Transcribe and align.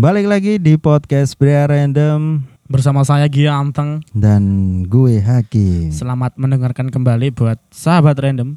Balik 0.00 0.32
lagi 0.32 0.56
di 0.56 0.80
podcast 0.80 1.36
Pria 1.36 1.68
Random 1.68 2.40
Bersama 2.64 3.04
saya 3.04 3.28
Gia 3.28 3.52
Anteng. 3.52 4.00
dan 4.16 4.42
gue 4.88 5.20
Hakim. 5.20 5.92
Selamat 5.92 6.40
mendengarkan 6.40 6.88
kembali 6.88 7.36
buat 7.36 7.60
sahabat 7.68 8.16
random. 8.16 8.56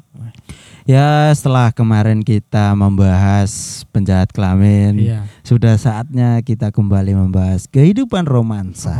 Ya 0.88 1.28
setelah 1.36 1.68
kemarin 1.68 2.24
kita 2.24 2.72
membahas 2.72 3.84
penjahat 3.92 4.32
kelamin, 4.32 4.96
Iya. 4.96 5.28
sudah 5.44 5.76
saatnya 5.76 6.40
kita 6.40 6.72
kembali 6.72 7.12
membahas 7.12 7.68
kehidupan 7.68 8.24
romansa. 8.24 8.94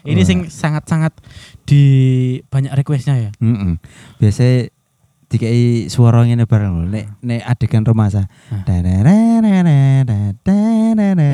Ini 0.00 0.24
sing 0.24 0.48
sangat-sangat 0.48 1.12
di 1.68 1.84
banyak 2.48 2.72
requestnya 2.80 3.28
ya. 3.28 3.30
Mm-mm. 3.44 3.76
Biasanya 4.16 4.72
dikai 5.30 5.86
suara 5.86 6.26
ngene 6.26 6.42
bareng 6.42 6.74
lho. 6.74 6.84
Nek 6.90 7.06
nek 7.22 7.40
adegan 7.46 7.86
romansa. 7.86 8.26
Hah. 8.50 8.66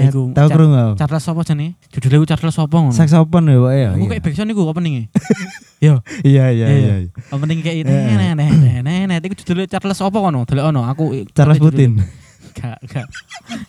Iku 0.06 0.36
Tahu 0.36 0.48
krungu? 0.52 1.00
Charles 1.00 1.24
sopo 1.24 1.40
jane? 1.40 1.80
Judulnya 1.88 2.20
ku 2.20 2.27
Charles 2.28 2.52
sopo 2.52 2.77
ngono. 2.77 2.92
Saksofon 2.92 3.48
ya, 3.48 3.56
Pak 3.56 3.72
ya. 3.72 3.88
Aku 3.96 4.05
kayak 4.12 4.22
backsound 4.22 4.52
iku 4.52 4.69
opening 4.69 5.09
Yo, 5.84 6.00
Iya 6.24 6.52
iya 6.52 6.66
Iya, 6.69 6.95
iya. 7.09 7.10
opening 7.32 7.64
kayak 7.64 7.77
itu. 7.84 7.92
Eh. 7.92 8.05
Nah, 8.12 8.32
nah, 8.36 8.48
nah, 8.52 8.78
nah, 8.84 9.00
nah, 9.09 9.16
iku 9.24 9.34
judulnya 9.41 9.66
Charles 9.72 9.97
sopo 9.97 10.20
ngono? 10.20 10.44
Delok 10.44 10.64
ono, 10.69 10.84
aku 10.84 11.24
Charles. 11.33 11.56
Putin. 11.56 11.97
Gak, 12.56 12.80
gak. 12.88 13.06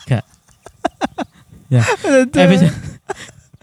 Gak. 0.08 0.24
Ya. 1.68 1.84
Episode 2.32 2.72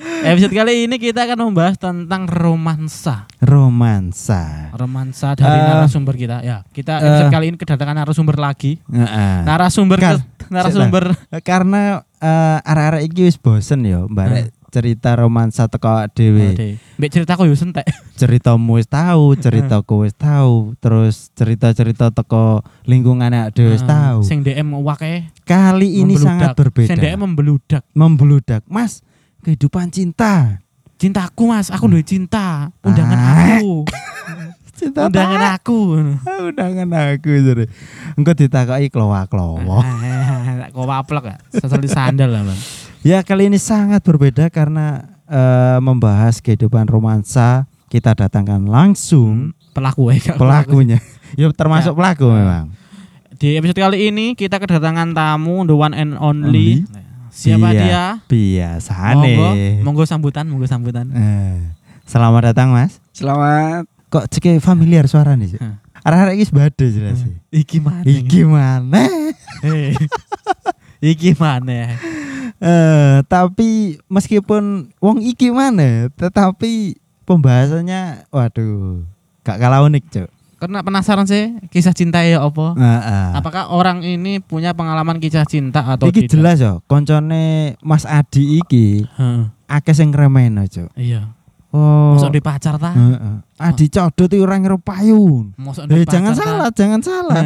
Episode 0.04 0.52
kali 0.52 0.84
ini 0.84 0.96
kita 0.96 1.24
akan 1.24 1.38
membahas 1.42 1.76
tentang 1.76 2.28
romansa. 2.28 3.24
Romansa. 3.40 4.68
romansa 4.74 5.32
dari 5.32 5.48
Eh, 5.54 5.64
narasumber 5.64 6.14
kita 6.14 6.36
ya 6.40 6.60
kita 6.66 6.98
episode 6.98 7.24
eh, 7.24 7.32
kali 7.32 7.44
ini 7.46 7.56
kedatangan 7.56 7.96
narasumber 7.96 8.36
lagi 8.36 8.76
Heeh. 8.84 9.36
narasumber 9.42 9.96
Kal- 9.96 10.20
ke- 10.20 10.50
narasumber 10.50 11.04
karena 11.40 11.80
eh, 12.16 12.58
arek-arek 12.62 13.02
iki 13.06 13.22
wis 13.24 13.38
bosen 13.38 13.80
ya 13.82 14.04
barek 14.04 14.52
cerita 14.68 15.14
romansa 15.14 15.70
teko 15.70 16.02
dhewe. 16.10 16.50
Ade. 16.50 16.68
mbak 16.98 17.08
ceritaku 17.08 17.46
yo 17.46 17.54
sentek 17.54 17.86
Ceritamu 18.20 18.74
wis 18.74 18.86
tahu, 18.86 19.34
ceritaku 19.36 20.02
wis 20.02 20.12
tahu, 20.12 20.74
terus 20.76 21.30
cerita-cerita 21.32 22.10
teko 22.10 22.60
lingkungan 22.84 23.30
awak 23.30 23.54
dhewe 23.54 23.72
wis 23.72 23.80
Eh, 23.80 23.86
tahu. 23.86 24.20
sing 24.20 24.42
DM 24.42 24.74
wake 24.76 25.30
Kali 25.44 25.96
ini 25.96 26.12
membeludak. 26.12 26.26
sangat 26.26 26.48
berbeda. 26.54 26.88
sing 26.88 26.98
DM 26.98 27.20
membeludak 27.20 27.82
Membludak. 27.92 28.62
Mas, 28.66 29.00
kehidupan 29.44 29.88
cinta. 29.88 30.58
cintaku 30.94 31.44
mas 31.46 31.68
aku 31.68 31.84
duwe 31.86 32.00
cinta 32.00 32.70
undangan 32.80 33.18
Ah. 33.18 33.58
aku 33.58 33.84
Cinta 34.74 35.06
undangan 35.06 35.42
aku 35.54 35.78
tak? 36.18 36.38
undangan 36.44 36.88
aku 37.12 37.28
jare. 37.36 37.64
Engko 38.14 38.32
ditakoki 38.32 38.88
klowa-klowo. 38.88 39.84
tak 40.60 40.70
kok 40.70 40.82
waplek 40.82 41.24
ya 41.24 41.36
sesali 41.52 41.86
sandal 41.86 42.30
lah 42.30 42.42
bang 42.42 42.60
Ya 43.02 43.18
kali 43.20 43.46
ini 43.46 43.58
sangat 43.58 44.00
berbeda 44.00 44.48
karena 44.48 45.04
eh, 45.26 45.78
membahas 45.78 46.40
kehidupan 46.40 46.86
romansa 46.86 47.68
kita 47.86 48.16
datangkan 48.16 48.64
langsung 48.64 49.52
pelaku 49.70 50.08
ya 50.10 50.34
pelakunya. 50.34 50.98
Ya 51.34 51.50
termasuk 51.50 51.92
pelaku 51.92 52.26
Ya. 52.26 52.36
memang. 52.36 52.66
di 53.34 53.58
episode 53.58 53.76
kali 53.76 54.08
ini 54.08 54.32
kita 54.32 54.56
kedatangan 54.56 55.10
tamu 55.10 55.62
the 55.64 55.74
one 55.74 55.90
and 55.92 56.14
only, 56.14 56.80
Only? 56.80 57.03
Siapa 57.34 57.68
Iya. 57.68 57.82
dia 57.82 58.04
Biasane. 58.30 59.34
monggo 59.34 59.50
monggo 59.82 60.04
sambutan 60.06 60.46
monggo 60.46 60.64
sambutan 60.64 61.10
Eh, 61.10 61.58
selamat 62.06 62.54
datang 62.54 62.70
Mas. 62.70 63.02
Selamat. 63.10 63.90
Kok 64.06 64.30
cek 64.30 64.62
familiar 64.62 65.04
suara 65.04 65.34
nih? 65.34 65.58
Hah. 65.58 65.82
Arah-arah 66.00 66.32
iki 66.32 66.46
bade 66.48 66.86
jelas 66.86 67.18
sih. 67.18 67.34
iki 67.50 67.80
mana 67.80 68.04
Iki 68.04 68.44
mana? 68.44 69.02
Eh, 69.64 69.96
iki 71.16 71.34
mana? 71.34 71.96
Eh, 72.60 73.16
tapi 73.24 73.98
meskipun 74.06 74.94
wong 74.96 75.18
iki 75.18 75.48
mana, 75.48 76.06
tetapi 76.12 76.94
pembahasannya 77.24 78.28
waduh, 78.28 79.02
gak 79.40 79.58
kalah 79.58 79.82
unik, 79.82 80.04
Cuk. 80.08 80.28
Karena 80.64 80.80
penasaran 80.80 81.28
sih 81.28 81.60
kisah 81.68 81.92
cinta 81.92 82.24
ya 82.24 82.40
apa? 82.40 82.72
Heeh. 82.72 83.26
Apakah 83.36 83.68
orang 83.68 84.00
ini 84.00 84.40
punya 84.40 84.72
pengalaman 84.72 85.16
kisah 85.16 85.44
cinta 85.44 85.84
atau 85.84 86.08
Iki 86.08 86.24
tidak? 86.24 86.32
jelas 86.32 86.56
yo, 86.58 86.72
koncone 86.84 87.76
Mas 87.80 88.02
Adi 88.02 88.58
iki 88.58 89.04
Heeh, 89.04 89.44
akeh 89.66 89.92
sing 89.92 90.08
ngremehno, 90.08 90.64
Cuk. 90.64 90.88
iya. 90.94 91.36
Oh. 91.68 92.14
Mosok 92.14 92.30
di 92.30 92.40
pacar 92.40 92.78
ta? 92.78 92.90
Heeh. 92.90 93.44
Adi 93.54 93.86
codot 93.88 94.24
iki 94.26 94.40
ora 94.40 94.56
ngerupayun. 94.56 95.52
Mosok 95.54 95.84
Eh, 95.86 96.06
jangan 96.06 96.32
ta? 96.32 96.40
salah, 96.40 96.68
jangan 96.70 97.00
salah. 97.02 97.36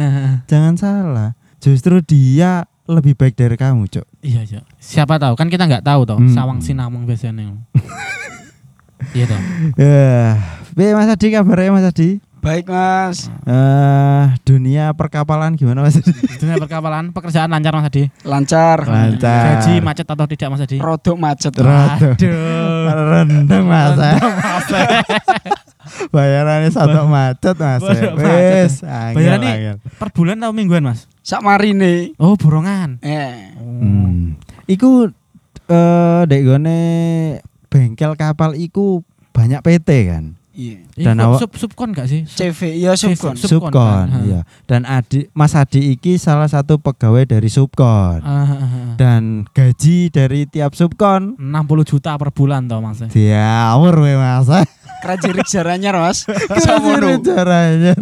Jangan 0.45 0.73
salah. 0.73 1.29
Justru 1.59 1.99
dia 1.99 2.63
lebih 2.85 3.13
baik 3.13 3.35
dari 3.35 3.53
kamu, 3.53 3.83
Cuk. 3.85 4.07
iya, 4.21 4.41
iya. 4.43 4.63
Siapa 4.77 5.19
tahu 5.19 5.35
kan 5.35 5.51
kita 5.51 5.67
nggak 5.67 5.83
tahu 5.83 6.07
toh. 6.07 6.15
Hmm. 6.15 6.31
Sawang 6.31 6.63
sinamong 6.63 7.03
biasanya. 7.03 7.51
iya 9.17 9.25
toh. 9.25 9.41
Eh, 9.75 10.31
piye 10.71 10.93
Mas 10.93 11.09
Adi 11.09 11.27
kabarnya 11.29 11.73
Mas 11.73 11.85
Adi? 11.85 12.21
Baik 12.39 12.71
Mas. 12.71 13.27
Eh, 13.43 14.25
dunia 14.47 14.95
perkapalan 14.95 15.59
gimana 15.59 15.83
Mas? 15.83 15.99
Dunia 16.39 16.55
perkapalan, 16.55 17.11
pekerjaan 17.11 17.51
lancar 17.51 17.75
Mas 17.75 17.91
Adi. 17.91 18.07
Lancar. 18.23 18.87
Lancar. 18.87 19.59
Gaji 19.59 19.83
macet 19.83 20.07
atau 20.07 20.23
tidak 20.23 20.47
Mas 20.55 20.63
Adi? 20.63 20.79
Rodok 20.79 21.19
macet. 21.19 21.51
Rodok. 21.51 22.15
Aduh. 22.15 22.87
Rendeng 23.11 23.65
Mas. 23.67 23.99
Rendeng, 23.99 24.33
Mas. 24.39 24.67
Bayarannya 26.15 26.71
satu 26.71 27.11
macet 27.11 27.59
Mas. 27.59 27.83
Wis, 27.83 28.73
angel, 28.87 29.15
Bayarannya. 29.19 29.73
Per 29.99 30.09
bulan 30.15 30.39
atau 30.39 30.55
mingguan 30.55 30.87
Mas? 30.87 31.11
Sak 31.19 31.43
marine. 31.43 32.15
Oh 32.15 32.39
borongan. 32.39 33.03
Eh. 33.03 33.51
Hmm. 33.59 34.39
Iku 34.63 35.11
eh 35.67 36.21
dek 36.23 36.41
gone 36.47 36.79
bengkel 37.67 38.15
kapal 38.15 38.55
iku 38.55 39.03
banyak 39.35 39.59
PT 39.59 40.07
kan? 40.07 40.38
Iya. 40.59 41.07
Dan 41.07 41.15
awak- 41.17 41.39
sub 41.39 41.51
subkon 41.55 41.95
gak 41.95 42.05
sih? 42.05 42.27
CV 42.27 42.75
ya 42.77 42.91
subkon. 42.93 43.33
Subkon, 43.33 43.71
Subkon, 43.71 44.05
kan? 44.05 44.23
iya. 44.23 44.41
Dan 44.65 44.83
Adi 44.83 45.31
Mas 45.31 45.55
Adi 45.55 45.89
iki 45.89 46.15
salah 46.15 46.45
satu 46.45 46.75
pegawai 46.75 47.23
dari 47.25 47.47
Subkon. 47.47 48.19
Ah, 48.19 48.27
ah, 48.27 48.51
ah, 48.51 48.59
ah. 48.59 48.91
Dan 48.93 49.47
gaji 49.49 50.09
dari 50.09 50.43
tiap 50.45 50.75
Subkon 50.75 51.39
60 51.39 51.47
juta 51.85 52.11
per 52.13 52.29
bulan 52.29 52.67
toh 52.67 52.79
Mas. 52.79 52.99
diawur 53.05 53.95
we 53.97 54.13
Mas. 54.13 54.51
Kerajirik 55.01 55.47
jaranya 55.47 55.95
Mas. 55.95 56.27
Kira 56.27 56.59
Samono. 56.75 57.23
caranya. 57.23 57.95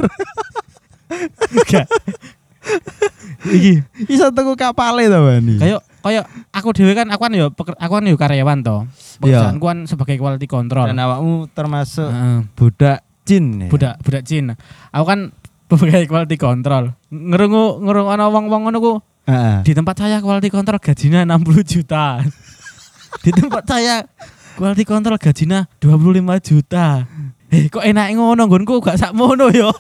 Iki 3.48 3.74
Iso 4.10 4.28
tuku 4.30 4.54
kapale 4.56 5.08
to, 5.08 5.20
Bani. 5.20 5.56
kayak 5.56 5.80
kayak 6.08 6.26
aku 6.56 6.72
dhewe 6.74 6.92
kan 6.96 7.08
aku 7.12 7.22
kan 7.28 7.34
yo 7.36 7.52
aku 7.54 7.94
kan 8.00 8.04
yo 8.08 8.16
karyawan 8.16 8.60
toh. 8.64 8.88
Pekerjaanku 9.20 9.66
kan 9.66 9.80
sebagai 9.86 10.16
quality 10.18 10.48
control. 10.48 10.88
Dan 10.90 11.00
awakmu 11.00 11.52
termasuk 11.52 12.08
Heeh. 12.08 12.40
budak 12.56 13.00
Cin 13.28 13.46
ya? 13.60 13.68
budak 13.68 14.00
budak 14.02 14.24
Cina. 14.24 14.56
Aku 14.96 15.06
kan 15.06 15.20
sebagai 15.68 16.08
quality 16.08 16.40
control. 16.40 16.96
Ngerungu 17.12 17.84
ngerungu 17.84 18.10
ana 18.10 18.32
wong-wong 18.32 18.62
ngono 18.72 18.78
ku 18.80 18.94
Heeh. 19.28 19.68
di 19.68 19.72
tempat 19.76 19.96
saya 20.00 20.24
quality 20.24 20.48
control 20.48 20.80
gajinya 20.80 21.28
60 21.28 21.68
juta. 21.68 22.24
di 23.28 23.32
tempat 23.36 23.64
saya 23.68 24.08
quality 24.56 24.88
control 24.88 25.20
gajinya 25.20 25.68
25 25.84 26.24
juta. 26.48 27.04
Eh 27.52 27.68
kok 27.68 27.84
enak 27.84 28.16
ngono 28.16 28.48
nggonku 28.48 28.80
gak 28.80 29.00
sak 29.00 29.12
mono 29.12 29.52
yo. 29.52 29.72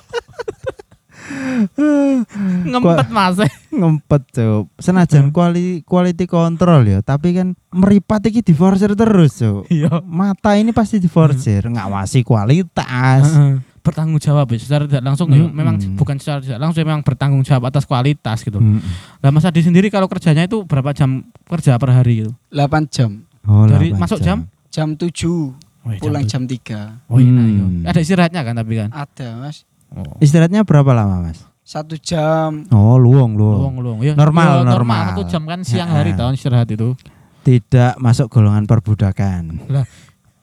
Ngempet 2.63 3.07
Mas. 3.09 3.37
ngempet 3.73 4.21
cuk 4.31 4.73
senajan 4.75 5.29
quality 5.29 5.83
quality 5.83 6.25
control 6.25 6.81
ya 6.83 6.99
tapi 7.01 7.35
kan 7.35 7.53
meripat 7.69 8.25
iki 8.25 8.41
diforsir 8.41 8.93
terus 8.93 9.37
cuk 9.37 9.69
Iya. 9.69 10.01
mata 10.01 10.55
ini 10.55 10.71
pasti 10.71 10.97
diforsir 10.97 11.67
ngawasi 11.67 12.23
kualitas 12.23 13.27
bertanggung 13.79 14.17
jawab 14.17 14.49
ya 14.49 14.57
secara 14.57 14.83
tidak 14.83 15.03
langsung 15.05 15.29
ya 15.29 15.39
Mm-mm. 15.39 15.53
memang 15.53 15.75
bukan 15.95 16.17
secara 16.17 16.41
tidak 16.41 16.59
langsung 16.59 16.81
memang 16.81 16.99
bertanggung 17.01 17.39
jawab 17.41 17.69
atas 17.69 17.83
kualitas 17.83 18.41
gitu. 18.41 18.59
Mm. 18.59 18.83
Lah 19.17 19.31
Mas 19.31 19.47
Adi 19.47 19.63
sendiri 19.63 19.87
kalau 19.87 20.07
kerjanya 20.07 20.43
itu 20.43 20.63
berapa 20.63 20.91
jam 20.91 21.23
kerja 21.45 21.77
per 21.77 21.93
hari 21.93 22.25
gitu? 22.25 22.31
8 22.51 22.67
jam. 22.87 23.23
oh, 23.43 23.63
Dari 23.63 23.91
8 23.91 23.95
masuk 23.95 24.19
jam? 24.19 24.43
Jam 24.67 24.91
7 24.91 25.07
Oh, 25.87 25.95
pulang 26.03 26.27
jam. 26.27 26.43
jam 26.43 26.51
3. 26.99 27.07
Oh 27.07 27.15
iya. 27.15 27.31
iya. 27.31 27.63
Hmm. 27.63 27.87
Ada 27.87 27.99
istirahatnya 28.01 28.41
kan 28.43 28.53
tapi 28.57 28.73
kan. 28.75 28.89
Ada 28.91 29.39
Mas. 29.39 29.63
Oh. 29.89 30.03
istirahatnya 30.19 30.61
berapa 30.61 30.91
lama 30.91 31.23
mas 31.23 31.43
Satu 31.61 31.95
jam. 31.95 32.63
oh 32.69 32.95
luang 32.95 33.35
luang 33.35 33.59
Luang 33.59 33.77
luang. 33.77 33.97
Ya, 33.99 34.13
Normal, 34.13 34.63
ya, 34.63 34.67
normal. 34.67 35.03
Satu 35.11 35.23
jam 35.25 35.43
kan 35.43 35.59
siang 35.61 35.87
hari 35.87 36.11
Ya. 36.11 36.23
tahun 36.23 36.33
istirahat 36.33 36.69
itu. 36.69 36.95
tidak 37.41 37.95
masuk 37.97 38.27
golongan 38.29 38.63
perbudakan 38.63 39.63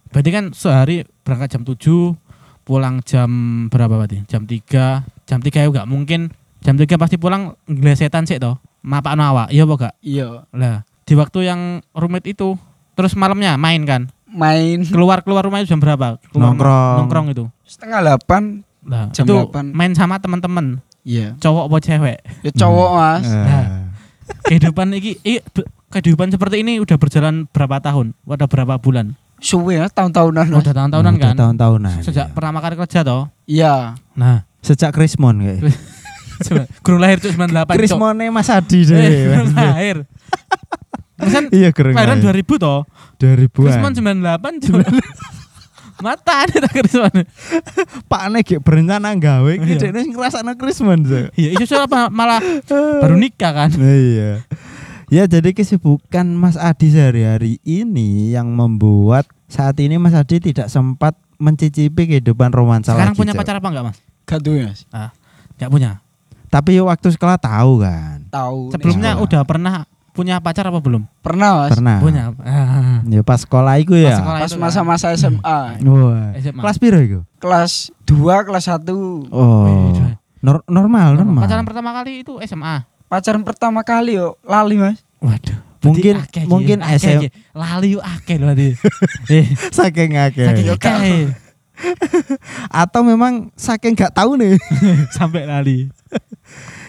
Berarti 0.09 0.31
kan 0.31 0.45
sehari 0.53 1.03
berangkat 1.21 1.53
jam 1.53 1.63
7, 1.63 2.15
pulang 2.63 3.03
jam 3.03 3.29
berapa 3.67 3.99
berarti? 3.99 4.23
Jam 4.25 4.47
3. 4.47 5.03
Jam 5.27 5.39
3 5.39 5.51
ya 5.59 5.67
enggak 5.67 5.85
mungkin 5.85 6.21
jam 6.61 6.75
3 6.75 6.87
pasti 6.95 7.17
pulang 7.17 7.59
ngelesetan 7.67 8.25
sih 8.25 8.39
toh. 8.39 8.57
Mapakno 8.81 9.27
awak. 9.27 9.49
Iya 9.51 9.65
apa 9.65 9.75
enggak? 9.75 9.95
Iya. 9.99 10.27
Lah, 10.49 10.77
di 11.03 11.13
waktu 11.13 11.39
yang 11.43 11.61
rumit 11.91 12.25
itu 12.25 12.55
terus 12.95 13.13
malamnya 13.15 13.57
main 13.57 13.83
kan. 13.83 14.07
Main 14.29 14.83
Keluar 14.85 15.21
keluar 15.21 15.43
rumah 15.43 15.59
itu 15.59 15.69
jam 15.69 15.79
berapa? 15.79 16.23
Keluar 16.31 16.55
Nongkrong. 16.55 16.95
Nongkrong 17.03 17.27
itu. 17.31 17.45
setengah 17.65 17.99
8. 18.23 18.63
Lah, 18.85 19.09
Jam 19.11 19.25
itu 19.25 19.35
8. 19.45 19.71
main 19.71 19.93
sama 19.93 20.17
teman-teman, 20.17 20.79
Iya. 21.03 21.37
cowok 21.37 21.65
apa 21.67 21.77
cewek. 21.81 22.19
Ya 22.41 22.51
cowok 22.55 22.91
Mas. 22.95 23.25
Eh, 23.25 23.33
Nah. 23.35 23.65
Kehidupan 24.43 24.89
iki 24.95 25.21
kehidupan 25.91 26.29
seperti 26.29 26.61
ini 26.61 26.77
udah 26.79 26.97
berjalan 26.97 27.45
berapa 27.47 27.77
tahun? 27.79 28.13
Udah 28.23 28.45
berapa 28.45 28.77
bulan? 28.77 29.13
Suwe 29.37 29.77
ya 29.77 29.87
tahun-tahunan 29.87 30.47
Oh, 30.49 30.61
udah 30.61 30.73
tahun-tahunan 30.75 31.13
Udah 31.13 31.23
kan? 31.23 31.35
Tahun-tahunan. 31.35 31.97
Sejak 32.01 32.27
iya. 32.29 32.33
pertama 32.33 32.59
kali 32.59 32.75
kerja 32.75 33.01
toh. 33.01 33.29
Iya. 33.45 33.93
Nah, 34.15 34.49
sejak 34.61 34.93
Krismon 34.93 35.37
kayak. 35.39 35.61
coba 36.45 36.65
kurang 36.81 37.01
lahir 37.01 37.19
tuh 37.21 37.31
98 37.31 37.69
Cok. 37.69 37.77
Krismonnya 37.77 38.29
Mas 38.29 38.49
Adi 38.49 38.81
Eh, 38.81 38.85
deh. 38.87 39.13
kurang 39.29 39.49
lahir. 39.55 39.97
Kan 41.15 41.45
Iya 41.49 41.69
kurang. 41.71 41.93
kelahiran 41.95 42.19
lahir. 42.19 42.43
2000 42.43 42.59
toh. 42.59 42.81
2000-an. 43.17 43.65
Krismon 43.71 43.93
98 43.93 44.55
juga. 44.59 44.87
Mata 46.03 46.47
ada 46.47 46.57
tak 46.67 46.73
Krismon. 46.75 47.23
Pak 48.11 48.23
Nek 48.31 48.43
gak 48.43 48.63
berencana 48.67 49.15
gawe 49.15 49.51
iki 49.55 49.79
Iya. 49.79 49.81
dekne 49.89 50.11
ngrasakno 50.11 50.53
Krismon. 50.59 51.07
Zo. 51.07 51.31
Iya, 51.39 51.49
itu 51.55 51.65
soal 51.71 51.87
apa 51.87 52.11
malah 52.11 52.43
baru 53.01 53.15
nikah 53.15 53.53
kan. 53.55 53.71
Iya. 53.75 54.43
Ya 55.13 55.31
jadi 55.31 55.55
kesibukan 55.55 56.27
Mas 56.35 56.59
Adi 56.59 56.91
sehari-hari 56.91 57.63
ini 57.63 58.35
yang 58.35 58.51
membuat 58.51 59.29
saat 59.47 59.79
ini 59.79 59.95
Mas 60.01 60.17
Adi 60.17 60.43
tidak 60.43 60.67
sempat 60.67 61.15
mencicipi 61.39 62.09
kehidupan 62.09 62.51
romansa 62.51 62.97
Sekarang 62.97 63.15
lagi, 63.15 63.21
punya 63.21 63.33
pacar 63.37 63.61
apa 63.61 63.69
enggak, 63.71 63.85
Mas? 63.93 63.99
Gak 64.27 64.41
Mas. 64.43 64.81
Enggak 65.55 65.71
punya. 65.71 65.91
Tapi 66.51 66.79
waktu 66.79 67.11
sekolah 67.11 67.39
tahu 67.39 67.83
kan. 67.83 68.27
Tahu. 68.31 68.71
Sebelumnya 68.75 69.19
sekolah. 69.19 69.27
udah 69.27 69.43
pernah 69.43 69.75
punya 70.15 70.39
pacar 70.39 70.65
apa 70.65 70.79
belum? 70.79 71.03
pernah 71.19 71.67
Mas. 71.67 71.75
Pernah. 71.75 71.99
Punya. 71.99 72.23
Ah. 72.41 73.03
Ya 73.13 73.21
pas 73.21 73.43
sekolah 73.43 73.77
iku 73.77 73.93
Pas 73.93 74.07
ya. 74.07 74.17
sekolah 74.17 74.39
Pas 74.39 74.49
itu 74.49 74.57
kan. 74.57 74.63
masa-masa 74.65 75.07
SMA. 75.13 75.59
Wah. 75.83 76.31
SMA. 76.39 76.61
Kelas 76.63 76.77
piro 76.79 76.99
iku? 76.99 77.21
Kelas 77.37 77.91
2, 78.07 78.47
kelas 78.47 78.65
1. 78.71 78.87
Oh. 79.29 79.67
Nor- 80.39 80.65
normal, 80.65 81.19
normal. 81.19 81.43
Pacaran 81.43 81.67
pertama 81.67 81.91
kali 81.93 82.23
itu 82.23 82.39
SMA. 82.43 82.87
Pacaran 83.05 83.43
pertama 83.43 83.83
kali 83.83 84.15
yo 84.15 84.39
lali 84.41 84.79
Mas. 84.79 85.03
Waduh. 85.19 85.59
Mungkin- 85.85 86.17
akeh, 86.17 86.45
Ki. 86.45 86.49
mungkin 86.49 86.79
Akeh, 86.81 86.97
SM 86.97 87.19
Ki. 87.21 87.29
Lali 87.53 87.93
yuk 87.93 88.01
akeh 88.01 88.41
lho 88.41 88.49
berarti. 88.49 88.69
Eh, 89.35 89.47
saking 89.69 90.17
akeh. 90.17 90.47
saking 90.49 90.65
Yo, 90.65 90.77
akeh. 90.79 91.29
Atau 92.71 93.03
memang 93.03 93.51
saking 93.53 93.93
gak 93.93 94.15
tahu 94.15 94.39
nih. 94.39 94.57
Sampai 95.17 95.45
lali. 95.45 95.91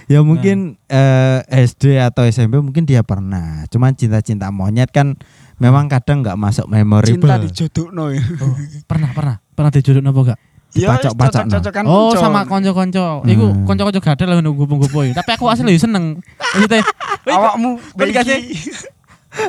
Ya 0.06 0.19
mungkin 0.22 0.78
eh, 0.86 1.40
SD 1.46 1.98
atau 1.98 2.24
SMP 2.24 2.57
mungkin 2.57 2.84
dia 2.84 3.02
pernah. 3.02 3.66
Cuman 3.68 3.94
cinta-cinta 3.94 4.50
monyet 4.50 4.90
kan 4.90 5.18
memang 5.56 5.88
kadang 5.88 6.22
nggak 6.22 6.36
masuk 6.36 6.66
memorable. 6.68 7.16
Cinta 7.16 7.38
dijodohno 7.38 8.12
ya. 8.12 8.22
Oh, 8.40 8.56
pernah, 8.86 9.10
pernah. 9.12 9.36
Pernah 9.52 9.72
dijodoh 9.72 10.02
apa 10.02 10.22
enggak? 10.22 10.40
Ya 10.75 10.92
Dipacok-pacok, 10.92 11.40
no. 11.40 11.48
cocok-cocokan 11.48 11.84
Oh, 11.88 11.96
konco. 12.12 12.19
sama 12.19 12.40
konco-konco. 12.44 13.06
Iku 13.24 13.46
Hmm. 13.48 13.63
konco-konco 13.63 14.00
gadel 14.04 14.28
lho 14.28 14.44
nunggu-nunggu 14.44 14.88
Tapi 15.16 15.30
aku 15.31 15.48
asli 15.48 15.80
seneng. 15.80 16.19
Maksudnya, 16.36 16.84
awakmu 17.31 17.80
dikasih? 17.96 18.40
baiki. 18.44 18.60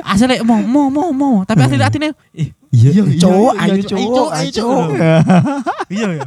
asli 0.07 0.39
mau 0.43 0.59
mau 0.59 0.87
mau 0.87 1.11
mau, 1.11 1.35
tapi 1.43 1.63
asli 1.63 1.79
atine 1.79 2.11
ih, 2.31 2.51
Iya, 2.67 3.03
cowok, 3.19 3.53
iya, 3.55 3.63
ayo 3.63 3.75
iya, 3.75 3.87
cowok, 3.87 4.29
ayo 4.35 4.49
cowok. 4.51 4.87
iya 5.87 6.07
ya. 6.15 6.25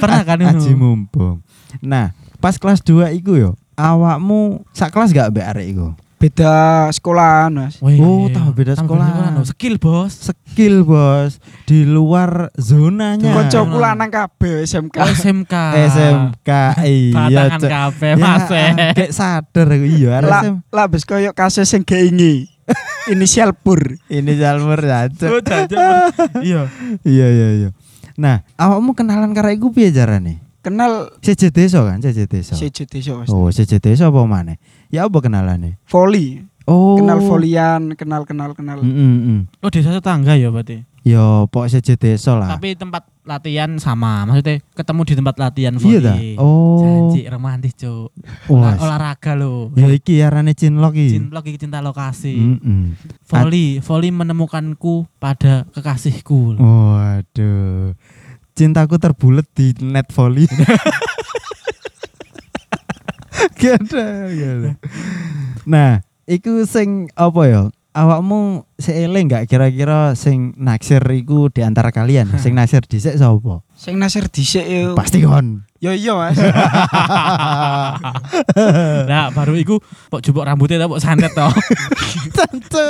Pernah 0.00 0.20
kan 0.24 0.38
Aji 0.42 0.72
itu? 0.72 0.76
mumpung. 0.76 1.44
Nah, 1.80 2.12
pas 2.44 2.60
kelas 2.60 2.84
2 2.84 3.08
iku 3.16 3.32
yo, 3.34 3.50
awakmu 3.74 4.60
sak 4.70 4.92
kelas 4.92 5.10
gak 5.10 5.32
mbek 5.32 5.48
arek 5.48 5.66
iku? 5.66 5.96
Beda 6.14 6.88
sekolahan 6.88 7.52
Mas. 7.52 7.80
Wih, 7.80 8.00
Oh, 8.00 8.28
tahu 8.28 8.52
beda 8.52 8.72
tambah 8.72 8.96
sekolah. 8.96 9.06
sekolahan, 9.08 9.32
oh, 9.34 9.44
Skill, 9.44 9.76
Bos. 9.76 10.12
Skill, 10.24 10.76
Bos. 10.80 11.36
Di 11.64 11.84
luar 11.84 12.48
zonanya. 12.56 13.28
Koncoku 13.28 13.76
lanang 13.76 14.08
kabeh 14.08 14.64
SMK. 14.64 14.96
Oh, 14.98 15.08
SMK. 15.10 15.54
SMK 15.84 16.50
iya. 16.84 17.52
Cok. 17.56 17.68
kafe, 17.68 18.08
Ya, 18.10 18.16
Mas. 18.16 18.48
eh. 18.48 18.72
Kayak 18.92 19.12
sadar 19.12 19.66
aku 19.68 19.84
iya 19.84 20.08
arek 20.16 20.28
Lah, 20.28 20.42
lah 20.66 20.86
bes 20.88 21.04
koyo 21.04 21.32
kasus 21.32 21.64
sing 21.66 21.84
keingi. 21.84 22.48
Inisial 23.12 23.52
pur. 23.52 23.80
Ini 24.08 24.32
Jalmer 24.36 24.80
ya. 24.80 25.08
Cok. 25.08 25.28
Oh. 25.28 25.40
Iya. 26.40 26.72
Iya 27.04 27.26
iya 27.28 27.48
iya. 27.54 27.68
Nah, 28.16 28.48
awakmu 28.56 28.92
kenalan 28.92 29.32
karo 29.32 29.52
iku 29.52 29.76
piye 29.76 29.92
carane? 29.92 30.40
Kenal 30.64 31.12
CJ 31.20 31.52
Desa 31.52 31.84
kan, 31.84 32.00
CJ 32.00 32.24
Desa. 32.24 32.56
CJ 32.56 32.88
Desa 32.88 33.12
Mas. 33.20 33.28
Oh, 33.28 33.52
CJ 33.52 33.84
Desa 33.84 34.08
apa 34.08 34.24
maneh? 34.24 34.56
Ya 34.88 35.04
apa 35.04 35.20
kenalane? 35.20 35.76
Volley. 35.84 36.40
Oh. 36.64 36.96
Kenal 36.96 37.20
volian, 37.20 37.92
kenal 37.92 38.24
kenal 38.24 38.56
kenal. 38.56 38.80
Mm, 38.80 38.88
mm, 38.88 39.18
mm. 39.20 39.40
Oh, 39.60 39.68
desa 39.68 39.92
tetangga 39.92 40.32
ya 40.32 40.48
berarti. 40.48 40.80
Yo, 41.04 41.44
pok 41.52 41.68
CJ 41.68 42.00
Desa 42.00 42.32
lah. 42.32 42.48
Tapi 42.48 42.72
tempat 42.72 43.04
latihan 43.28 43.68
sama. 43.76 44.24
Maksudnya 44.24 44.64
ketemu 44.72 45.00
di 45.04 45.12
tempat 45.20 45.36
latihan 45.36 45.74
Iya 45.76 45.98
dah. 46.00 46.16
volley. 46.16 46.32
Oh. 46.40 46.80
Janji 46.80 47.20
romantis, 47.28 47.76
Cuk. 47.76 48.08
Olah- 48.48 48.80
olahraga 48.80 49.36
lo. 49.36 49.68
Ya 49.76 49.92
iki 49.92 50.24
arane 50.24 50.56
cinlok 50.56 50.96
iki. 50.96 51.20
Cinta 51.20 51.36
lagi 51.36 51.60
cinta 51.60 51.84
lokasi. 51.84 52.32
Mm, 52.40 52.56
mm. 52.64 52.84
Volley, 53.28 53.84
volley 53.84 54.08
menemukanku 54.08 55.04
pada 55.20 55.68
kekasihku. 55.76 56.56
Waduh. 56.56 57.92
Cintaku 58.54 59.02
terbulet 59.02 59.50
di 59.50 59.74
net 59.82 60.14
volley. 60.14 60.46
Gede, 63.58 64.08
gede. 64.34 64.70
Nah, 65.66 66.04
iku 66.28 66.62
sing 66.68 67.08
apa 67.16 67.42
ya? 67.48 67.62
Awakmu 67.94 68.66
seeling 68.74 69.30
nggak 69.30 69.46
kira-kira 69.46 70.18
sing 70.18 70.50
naksir 70.58 70.98
iku 71.14 71.46
di 71.50 71.62
antara 71.62 71.94
kalian? 71.94 72.26
sing 72.42 72.54
naksir 72.54 72.82
dhisik 72.86 73.14
sapa? 73.14 73.62
Sing 73.78 73.98
nasir 73.98 74.26
dhisik 74.26 74.66
yo. 74.66 74.94
Pasti 74.98 75.22
kon. 75.22 75.62
Yo 75.78 75.94
iya 75.94 76.14
Mas. 76.14 76.38
Nah, 79.10 79.30
baru 79.30 79.54
iku 79.58 79.78
kok 80.10 80.22
jupuk 80.22 80.46
rambutnya 80.46 80.78
tak 80.82 80.90
kok 80.90 81.02
santet 81.02 81.32
toh. 81.34 81.50
Tante. 82.34 82.86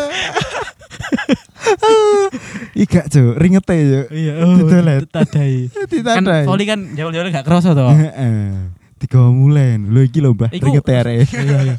Ika 2.84 3.06
cuk, 3.06 3.34
ringete 3.36 3.74
yo. 3.76 4.00
Iya, 4.08 4.32
Ditolet. 4.54 5.02
Tadai. 5.06 5.68
Kan 5.74 5.86
Ditandai. 5.88 6.44
volley 6.44 6.64
kan 6.64 6.80
jauh-jauh 6.92 7.28
gak 7.28 7.44
kerasa 7.44 7.72
toh. 7.72 7.88
Heeh. 7.88 8.70
Tiga 8.96 9.20
mulen. 9.26 9.90
Lho 9.90 10.00
iki 10.02 10.18
lho 10.18 10.32
Mbah, 10.32 10.48
Iku- 10.50 10.64
ringete 10.66 10.92
arek. 10.92 11.28
Iya, 11.28 11.58
iya. 11.62 11.76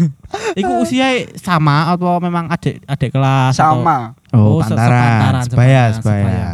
Iku 0.60 0.72
usia 0.80 1.06
sama 1.34 1.88
atau 1.88 2.18
memang 2.18 2.48
adik 2.48 2.82
adik 2.84 3.10
kelas 3.10 3.56
atau 3.56 3.80
Sama. 3.80 4.12
Oh, 4.30 4.58
Oh, 4.58 4.60
se- 4.60 4.74
pantaran, 4.74 5.42
sebaya, 5.42 5.82
sebaya. 5.90 6.24
sebaya. 6.24 6.48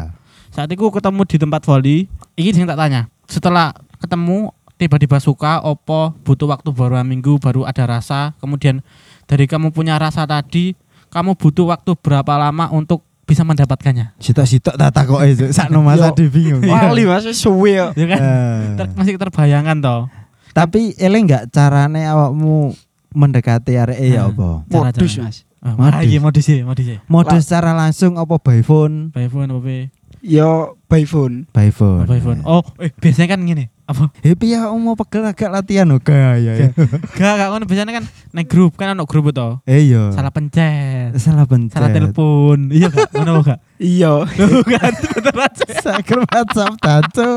saat 0.49 0.71
itu 0.71 0.87
ketemu 0.87 1.21
di 1.25 1.37
tempat 1.37 1.61
volley 1.65 2.07
ini 2.33 2.51
sing 2.51 2.63
tak 2.63 2.79
tanya 2.79 3.11
setelah 3.27 3.75
ketemu 3.99 4.55
tiba-tiba 4.75 5.19
suka 5.19 5.59
opo 5.61 6.15
butuh 6.23 6.47
waktu 6.47 6.71
baru 6.71 7.03
minggu 7.03 7.43
baru 7.43 7.67
ada 7.67 7.83
rasa 7.89 8.39
kemudian 8.39 8.79
dari 9.27 9.51
kamu 9.51 9.75
punya 9.75 9.99
rasa 9.99 10.23
tadi 10.23 10.79
kamu 11.15 11.31
butuh 11.33 11.71
waktu 11.71 11.95
berapa 11.95 12.35
lama 12.35 12.69
untuk 12.69 13.01
bisa 13.25 13.41
mendapatkannya 13.41 14.13
Sitok-sitok 14.19 14.75
tak 14.75 14.91
takoke 14.93 15.25
Cuk. 15.33 15.51
sakno 15.57 15.81
Mas 15.81 15.97
Yo. 15.97 16.11
Adi 16.11 16.27
bingung. 16.27 16.61
Wali 16.61 17.07
Mas 17.07 17.25
wis 17.25 17.39
suwe 17.39 17.73
ya 17.73 17.89
kan 17.95 18.21
Eh, 18.21 18.61
Ter- 18.77 18.93
masih 18.93 19.15
terbayangkan 19.15 19.79
toh 19.79 20.03
Tapi 20.51 20.93
eleng 20.97 21.25
nggak 21.25 21.49
carane 21.49 22.05
awakmu 22.05 22.77
mendekati 23.11 23.75
arek 23.75 23.99
ya 23.99 24.27
Hmm. 24.27 24.35
apa? 24.35 24.49
Modus 24.69 25.13
Mas. 25.17 25.37
oh, 25.63 25.73
Modus. 25.73 26.05
modus 26.05 26.21
modus 26.21 26.45
ya 26.45 26.63
modus 26.63 26.87
ya 26.87 26.99
Modus 27.07 27.43
secara 27.43 27.73
langsung 27.73 28.19
apa 28.19 28.37
by 28.37 28.61
phone? 28.61 29.09
by 29.09 29.25
phone 29.27 29.49
apa 29.49 29.61
by 29.63 29.81
Yo 30.21 30.77
by 30.85 31.05
phone. 31.05 31.45
By 31.51 31.69
phone. 31.69 32.05
by 32.05 32.17
phone 32.19 32.41
oh 32.45 32.61
eh 32.79 32.93
biasanya 32.93 33.33
kan 33.33 33.41
gini 33.41 33.73
apa 33.85 34.09
Happy 34.19 34.47
ya 34.49 34.65
mau 34.73 34.95
pegel 34.95 35.23
agak 35.23 35.51
latihan 35.51 35.85
oh 35.87 35.99
gaya 35.99 36.41
ya. 36.41 36.73
gak 37.13 37.33
gak 37.35 37.49
kan 37.49 37.63
biasanya 37.63 37.93
kan 37.95 38.05
naik 38.31 38.49
grup 38.49 38.73
kan 38.75 38.91
anak 38.91 39.05
grup 39.05 39.29
toh 39.31 39.61
Eh 39.63 39.87
iya. 39.87 40.09
salah 40.09 40.29
pencet 40.29 41.13
Salah 41.15 41.45
pencet. 41.45 41.75
salah 41.75 41.91
telepon 41.91 42.69
iya 42.69 42.89
gak 42.89 43.13
mana 43.13 43.41
gak 43.43 43.61
Iya. 43.77 44.25
kan 44.73 44.93
bener 45.13 45.37
aja 45.37 45.65
Sakit 45.77 46.17
WhatsApp 46.25 46.73
tato. 46.79 47.29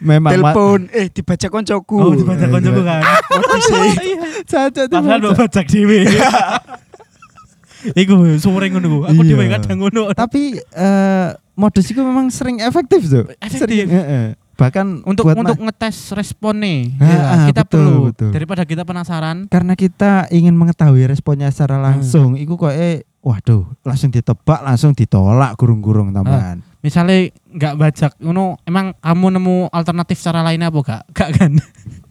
Memang 0.00 0.34
ma- 0.34 0.50
Telepon 0.50 0.90
eh 0.90 1.06
dibaca 1.08 1.46
koncoku. 1.48 1.94
oh 1.96 2.12
dibaca 2.12 2.46
koncoku 2.48 2.80
kan 2.82 3.02
e. 3.70 3.86
iya 4.02 4.18
Cacat 4.42 4.86
padahal 4.88 5.18
dibaca. 5.20 5.30
mau 5.30 5.38
bajak 5.38 5.66
dhewe 5.66 5.98
Iku 7.94 8.14
sore 8.38 8.66
ngono 8.66 8.86
ku. 8.88 8.98
Aku 9.04 9.20
Iya. 9.20 9.30
dhewe 9.30 9.44
kadang 9.46 9.76
ngono. 9.76 10.02
Tapi 10.10 10.56
eh 10.56 11.28
modus 11.52 11.84
itu 11.84 12.00
memang 12.00 12.26
sering 12.28 12.56
efektif 12.58 13.04
tuh. 13.04 13.28
Efektif. 13.38 13.60
Sering, 13.60 13.86
heeh. 13.86 14.26
Bahkan 14.54 15.02
Untuk 15.02 15.24
untuk 15.26 15.58
ngetes 15.58 16.14
responnya. 16.14 16.94
Ah, 16.98 17.06
ya, 17.06 17.18
ah, 17.20 17.44
kita 17.50 17.62
betul, 17.66 17.78
perlu 17.82 18.00
betul. 18.10 18.30
daripada 18.30 18.62
kita 18.62 18.82
penasaran. 18.82 19.50
karena 19.50 19.74
kita 19.74 20.30
ingin 20.30 20.54
mengetahui 20.54 21.04
responnya 21.04 21.50
secara 21.50 21.76
Hmm. 21.78 21.84
langsung, 21.90 22.30
iku 22.38 22.54
kok 22.54 22.70
eh 22.70 23.02
waduh 23.18 23.64
langsung 23.82 24.12
ditebak 24.12 24.60
langsung 24.60 24.92
ditolak 24.92 25.56
gurung-gurung 25.56 26.12
tambahan. 26.12 26.60
Misalnya 26.80 27.32
nggak 27.50 27.74
bajak 27.74 28.12
ngono, 28.20 28.60
emang 28.62 28.92
kamu 29.00 29.26
nemu 29.40 29.56
alternatif 29.72 30.20
cara 30.20 30.44
lainnya 30.44 30.68
apa 30.68 30.78
gak? 30.84 31.02
Gak 31.10 31.30
kan? 31.40 31.52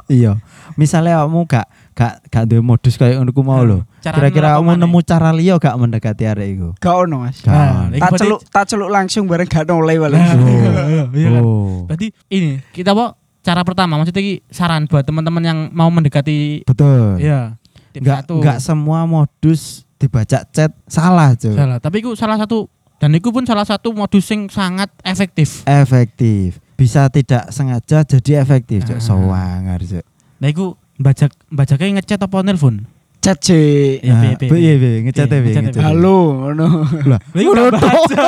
Iya. 0.09 0.41
Misalnya 0.75 1.23
kamu 1.23 1.45
gak 1.45 1.67
gak 1.93 2.25
gak 2.27 2.43
duwe 2.45 2.59
modus 2.59 2.97
kayak 2.97 3.21
ngono 3.21 3.31
ku 3.31 3.41
mau 3.41 3.61
lho. 3.61 3.85
Cara 4.01 4.17
Kira-kira 4.19 4.57
kamu 4.57 4.75
nemu 4.75 4.99
cara 5.01 5.29
liya 5.31 5.55
gak 5.55 5.77
mendekati 5.77 6.23
arek 6.25 6.47
iku? 6.53 6.69
Gak 6.77 6.95
ono 7.05 7.23
Mas. 7.23 7.39
Nah, 7.45 7.87
Tak 7.93 8.11
celuk 8.17 8.41
tak 8.49 8.65
celuk 8.67 8.89
langsung 8.89 9.25
bareng 9.25 9.47
gak 9.47 9.65
noleh 9.65 9.97
wale. 9.97 10.17
Nah, 10.17 10.33
Oh. 10.33 10.49
iya, 10.89 11.03
iya 11.13 11.27
kan? 11.31 11.41
Oh. 11.41 11.85
Berarti 11.85 12.07
ini 12.27 12.59
kita 12.69 12.91
apa? 12.91 13.15
Cara 13.43 13.59
pertama 13.61 13.99
maksudnya 13.99 14.23
iki 14.23 14.35
saran 14.47 14.87
buat 14.87 15.03
teman-teman 15.03 15.43
yang 15.43 15.59
mau 15.69 15.91
mendekati 15.91 16.63
Betul. 16.63 17.19
ya 17.19 17.59
tip 17.91 18.01
Enggak 18.01 18.25
enggak 18.25 18.57
semua 18.57 19.03
modus 19.03 19.83
dibaca 19.99 20.43
chat 20.43 20.71
salah, 20.87 21.35
Cuk. 21.35 21.51
Salah. 21.53 21.77
Tapi 21.77 21.99
itu 21.99 22.11
salah 22.15 22.35
satu 22.35 22.71
dan 22.97 23.11
itu 23.11 23.29
pun 23.29 23.43
salah 23.43 23.67
satu 23.67 23.91
modus 23.91 24.31
yang 24.31 24.47
sangat 24.47 24.87
efektif. 25.03 25.67
Efektif. 25.67 26.63
Bisa 26.73 27.07
tidak 27.07 27.51
sengaja 27.51 28.01
jadi 28.01 28.39
efektif, 28.39 28.83
Cuk. 28.83 28.97
Ah. 28.97 29.03
Sowangar, 29.03 29.79
Cuk. 29.79 30.03
Nah 30.39 30.47
itu 30.47 30.75
bajak 31.03 31.31
bajaknya 31.51 31.99
ngechat 31.99 32.17
apa 32.17 32.37
nelpon? 32.41 32.87
Chat. 33.19 33.39
Iya, 33.47 34.13
piye, 34.19 34.35
piye, 34.35 34.49
piye, 34.51 34.51
piye. 34.51 34.73
piye, 34.75 34.99
ngechat 35.07 35.27
Piye, 35.27 35.41
piye. 35.43 35.79
Halo, 35.79 36.17
ngono. 36.41 36.67
Lah, 37.07 37.19
ngono 37.35 37.61
baca. 37.71 38.23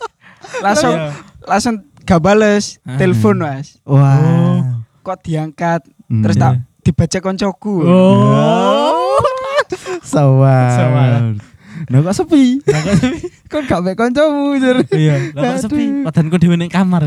Langsung 0.66 0.94
Iya. 0.94 1.10
langsung 1.42 1.74
gak 2.02 2.20
bales 2.20 2.78
Ah. 2.82 2.94
telepon 2.96 3.36
Mas. 3.38 3.78
Wah. 3.82 4.82
Kok 5.02 5.18
diangkat 5.22 5.82
Hmm. 6.08 6.22
terus 6.24 6.36
tak 6.36 6.52
dibaca 6.80 7.18
koncoku. 7.20 7.84
Oh. 7.84 9.20
Sawar. 10.06 10.70
Sawar. 10.72 11.17
Nah 11.88 12.04
kok 12.04 12.14
sepi? 12.14 12.60
Nah, 12.68 12.80
kok 12.84 12.94
sepi? 13.00 13.18
Kok 13.48 13.64
gak 13.64 13.80
mek 13.80 13.96
kancamu 13.96 14.60
jur. 14.60 14.76
Iya, 14.92 15.32
lah 15.32 15.56
kok 15.56 15.72
sepi. 15.72 15.84
Aduh. 15.88 16.04
Padanku 16.04 16.36
dhewe 16.36 16.60
ning 16.60 16.68
kamar. 16.68 17.00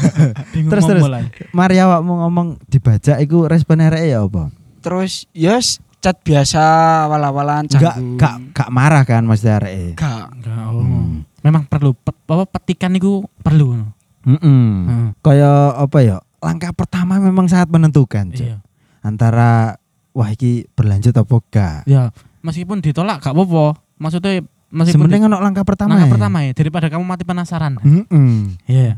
Bingung 0.52 0.74
Terus, 0.74 0.84
terus. 0.90 1.06
Mari 1.54 1.78
awakmu 1.78 2.18
ngomong 2.18 2.58
dibaca 2.66 3.22
iku 3.22 3.46
respon 3.46 3.78
arek 3.78 4.10
ya 4.10 4.26
apa? 4.26 4.50
Terus 4.82 5.30
yes 5.30 5.78
chat 6.02 6.18
biasa 6.20 6.60
awal-awalan 7.06 7.70
Enggak 7.70 7.94
canggung. 7.94 8.18
gak 8.18 8.34
gak 8.52 8.70
marah 8.74 9.06
kan 9.06 9.22
mesti 9.22 9.48
arek. 9.54 9.94
Gak. 9.94 10.34
Enggak, 10.34 10.66
oh. 10.66 10.82
Hmm. 10.82 11.22
Memang 11.46 11.62
perlu 11.70 11.94
pet, 11.94 12.16
apa 12.26 12.44
petikan 12.50 12.90
itu 12.92 13.22
perlu. 13.40 13.86
Heeh. 14.26 14.42
Heeh. 14.42 15.04
Kaya 15.22 15.78
apa 15.78 15.98
ya? 16.02 16.18
Langkah 16.42 16.74
pertama 16.74 17.22
memang 17.22 17.46
sangat 17.46 17.70
menentukan. 17.70 18.34
Iya. 18.34 18.58
Antara 18.98 19.78
wah 20.10 20.26
iki 20.26 20.66
berlanjut 20.74 21.14
apa 21.14 21.34
gak? 21.54 21.78
Ya, 21.86 22.10
meskipun 22.42 22.82
ditolak 22.82 23.22
gak 23.22 23.30
apa-apa. 23.30 23.78
Maksudnya 23.94 24.42
meskipun 24.68 25.06
Sebenarnya 25.06 25.26
ono 25.28 25.38
langkah 25.38 25.62
pertama. 25.62 25.94
langkah 25.94 26.08
ya? 26.08 26.14
pertama 26.14 26.38
ya 26.42 26.52
daripada 26.52 26.86
kamu 26.88 27.04
mati 27.04 27.22
penasaran. 27.22 27.78
Heeh. 27.78 28.38
Iya. 28.66 28.90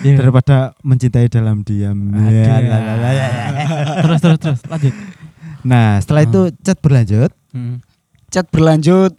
Iya. 0.00 0.16
Daripada 0.20 0.72
mencintai 0.80 1.28
dalam 1.28 1.60
diam. 1.62 1.96
Ya, 2.16 2.56
ya, 2.58 2.76
ya. 3.12 3.26
terus 4.00 4.18
terus 4.18 4.38
terus 4.40 4.60
lanjut. 4.66 4.94
Nah, 5.62 6.00
setelah 6.00 6.22
itu 6.24 6.40
chat 6.58 6.78
berlanjut. 6.80 7.30
Hmm. 7.52 7.78
Chat 8.28 8.48
berlanjut 8.48 9.12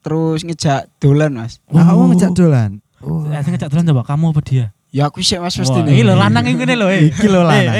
terus 0.00 0.40
ngejak 0.40 0.88
dolan 0.96 1.34
Mas. 1.34 1.58
Oh. 1.68 1.76
Kamu 1.76 2.14
ngejak 2.14 2.32
dolan. 2.32 2.70
Oh. 3.02 3.26
Ya, 3.26 3.42
ngejak 3.42 3.68
dolan 3.68 3.84
coba 3.84 4.02
kamu 4.06 4.24
apa 4.30 4.40
dia? 4.40 4.66
Ya 4.90 5.06
aku 5.06 5.20
sih 5.20 5.36
Mas 5.36 5.54
pasti 5.54 5.76
Wah, 5.76 5.86
Iki 5.86 6.02
lho 6.02 6.14
lanang 6.14 6.46
iki 6.46 6.56
ngene 6.56 6.74
lho. 6.74 6.86
eh. 6.88 7.10
Iki 7.10 7.26
lho 7.26 7.42
lanang. 7.42 7.74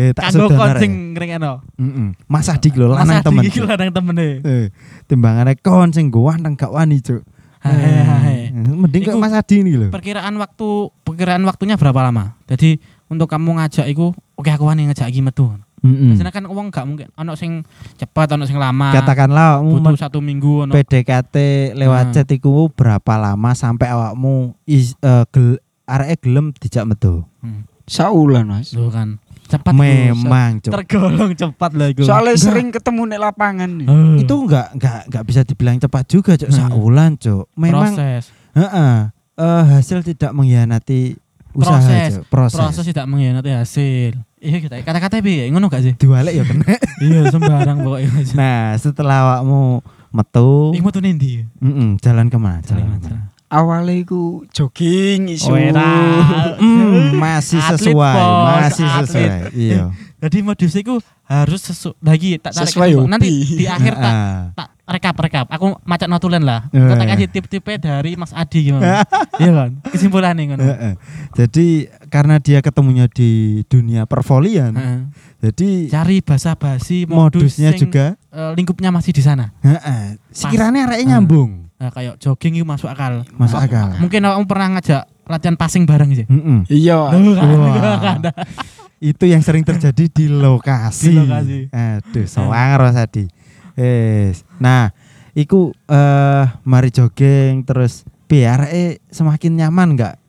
Eh, 0.00 0.10
tak 0.16 0.32
Kanggo 0.32 0.48
sedonar 0.48 0.56
kon 0.56 0.80
sing 0.80 0.90
ya. 0.90 1.00
ngrengekno. 1.12 1.52
Heeh. 1.76 2.08
Mas 2.24 2.48
Adik 2.48 2.72
lho 2.72 2.88
Mas 2.88 3.04
lanang 3.04 3.20
temen. 3.20 3.42
Iki 3.44 3.58
Cuk. 3.60 3.68
lanang 3.68 3.90
temene. 3.92 4.28
Eh, 4.40 4.66
timbangane 5.04 5.52
kon 5.56 5.92
sing 5.92 6.08
ganteng 6.08 6.56
gak 6.56 6.72
wani, 6.72 6.96
Cuk. 6.98 7.20
Hae. 7.60 8.48
Eh, 8.48 8.56
Mending 8.56 9.04
kok 9.04 9.12
Iku- 9.12 9.20
Mas 9.20 9.36
Adi 9.36 9.60
ini 9.60 9.76
lho. 9.76 9.92
Perkiraan 9.92 10.32
waktu 10.34 10.68
perkiraan 11.04 11.44
waktunya 11.44 11.76
berapa 11.76 12.00
lama? 12.00 12.40
Jadi 12.46 12.80
untuk 13.06 13.28
kamu 13.28 13.60
ngajak 13.60 13.84
iku 13.86 14.10
oke 14.34 14.48
aku 14.48 14.64
wani 14.64 14.88
ngajak 14.88 15.06
iki 15.06 15.20
metu. 15.20 15.52
Heeh. 15.80 16.12
Biasanya 16.12 16.28
kan 16.30 16.44
uang 16.44 16.68
gak 16.68 16.84
mungkin 16.84 17.08
ono 17.14 17.32
sing 17.34 17.60
cepat, 17.94 18.32
ono 18.32 18.44
sing 18.44 18.56
lama. 18.56 18.92
Katakanlah 18.94 19.60
butuh 19.60 19.96
satu 19.98 20.18
minggu 20.18 20.64
ono. 20.64 20.72
PDKT 20.72 21.36
lewat 21.74 22.04
Nah. 22.06 22.12
chat 22.14 22.28
iku 22.30 22.68
berapa 22.70 23.12
lama 23.14 23.52
sampai 23.52 23.88
awakmu 23.88 24.56
is, 24.64 24.96
eh, 24.98 25.24
gel, 25.28 25.60
areke 25.84 26.16
gelem 26.22 26.52
dijak 26.54 26.84
metu. 26.86 27.28
Hmm. 27.38 27.68
Saulan 27.84 28.46
Mas. 28.46 28.72
Loh 28.72 28.88
kan. 28.88 29.18
Cepat. 29.50 29.72
Memang, 29.74 30.50
Cuk. 30.58 30.70
tergolong 30.70 31.34
cepat 31.34 31.70
lah 31.74 31.90
iku. 31.90 32.06
Soalnya 32.06 32.34
Enggak. 32.34 32.46
sering 32.46 32.68
ketemu 32.70 33.02
nih 33.04 33.18
lapangan 33.18 33.70
nih. 33.74 33.86
Eh, 33.86 34.22
Itu 34.22 34.34
enggak 34.46 34.66
enggak 34.72 34.98
enggak 35.06 35.24
bisa 35.26 35.40
dibilang 35.42 35.76
cepat 35.76 36.04
juga, 36.06 36.32
Cuk. 36.34 36.48
Hmm. 36.48 36.58
Saulan, 36.70 37.10
Cuk. 37.16 37.44
Memang 37.54 37.90
proses. 37.92 38.30
heeh. 38.52 38.94
eh, 39.36 39.62
hasil 39.68 39.98
tidak 40.02 40.30
mengkhianati 40.30 41.18
usaha, 41.50 41.76
Proses. 41.76 42.10
Cuk. 42.14 42.24
Proses. 42.28 42.58
Proses 42.60 42.84
tidak 42.86 43.04
mengkhianati 43.04 43.50
hasil. 43.50 44.12
Iya 44.38 44.58
kita 44.58 44.80
kata-kata 44.80 45.18
piye? 45.18 45.50
Ngono 45.50 45.66
gak 45.66 45.82
sih? 45.82 45.92
Diwalek 45.92 46.32
ya 46.32 46.44
kena. 46.46 46.64
iya 47.04 47.20
sembarang 47.28 47.82
pokoknya. 47.82 48.08
nah, 48.32 48.72
setelah 48.74 49.16
awakmu 49.26 49.82
metu, 50.10 50.72
Iku 50.72 50.88
tuh 50.88 51.02
nendi? 51.02 51.44
mm 51.58 51.98
jalan 51.98 52.26
ke 52.26 52.38
mana? 52.38 52.62
Jalan 52.62 52.86
Jalan 52.86 52.98
ke 52.98 53.08
mana? 53.10 53.20
Awalnya 53.50 53.94
iku 53.98 54.22
jogging 54.48 55.26
isu. 55.28 55.50
Hmm, 55.50 57.18
masih 57.18 57.58
Atlet, 57.58 57.82
sesuai, 57.82 58.14
Bos, 58.14 58.54
masih 58.56 58.86
atlet. 58.86 59.06
sesuai. 59.08 59.58
Iya. 59.58 59.82
Jadi 60.20 60.38
modus 60.40 60.72
itu 60.72 60.94
harus 61.24 61.60
sesu 61.60 61.90
lagi 61.98 62.36
tak 62.36 62.52
tarik 62.52 62.68
Sesuai 62.68 62.90
ke- 62.92 63.08
nanti 63.08 63.26
hobi. 63.32 63.56
di 63.56 63.66
akhir 63.66 63.94
tak 63.96 64.12
Ah. 64.20 64.42
tak 64.52 64.68
rekap 64.86 65.14
rekap. 65.16 65.46
Aku 65.48 65.80
macet 65.82 66.06
notulen 66.06 66.42
lah. 66.42 66.68
Eh. 66.68 66.78
Kita 66.78 67.04
kasih 67.04 67.26
tip-tipnya 67.26 67.76
dari 67.80 68.14
Mas 68.14 68.30
Adi 68.30 68.58
gimana? 68.64 69.02
Iya 69.40 69.52
kan? 69.56 69.70
Kesimpulannya 69.88 70.42
ngono. 70.46 70.62
Heeh. 70.62 70.92
Jadi 71.32 71.66
karena 72.06 72.36
dia 72.36 72.60
ketemunya 72.60 73.08
di 73.08 73.30
dunia 73.64 74.04
pervolian, 74.04 74.70
Heeh. 74.70 75.00
jadi 75.40 75.68
Cari 75.88 76.20
basa-basi 76.20 77.02
modus 77.02 77.56
modusnya 77.56 77.72
juga 77.72 78.14
eh, 78.28 78.52
lingkupnya 78.52 78.92
masih 78.92 79.10
di 79.10 79.22
sana. 79.22 79.56
heeh. 79.58 80.20
Sekiranya 80.28 80.84
arahnya 80.84 81.02
Ah. 81.02 81.10
nyambung, 81.16 81.69
Nah, 81.80 81.88
kayak 81.88 82.20
jogging 82.20 82.60
itu 82.60 82.66
masuk 82.68 82.92
akal. 82.92 83.24
masuk 83.40 83.56
akal. 83.56 83.96
Mungkin 83.96 84.20
kamu 84.20 84.44
pernah 84.44 84.76
ngajak 84.76 85.02
latihan 85.24 85.56
passing 85.56 85.88
bareng 85.88 86.12
sih. 86.12 86.28
Heeh. 86.28 86.60
Iya. 86.68 87.08
Loh, 87.16 87.96
kan? 87.96 88.20
Itu 89.00 89.24
yang 89.24 89.40
sering 89.40 89.64
terjadi 89.64 90.04
di 90.12 90.28
lokasi. 90.28 91.08
Di 91.08 91.16
lokasi. 91.16 91.58
Aduh, 91.72 92.26
soang 92.28 92.76
Rosadi. 92.76 93.24
Yes. 93.80 94.44
Nah, 94.60 94.92
iku 95.32 95.72
eh 95.88 96.44
mari 96.68 96.92
jogging 96.92 97.64
terus 97.64 98.04
biar 98.28 98.68
eh 98.68 99.00
semakin 99.08 99.64
nyaman 99.64 99.96
enggak? 99.96 100.20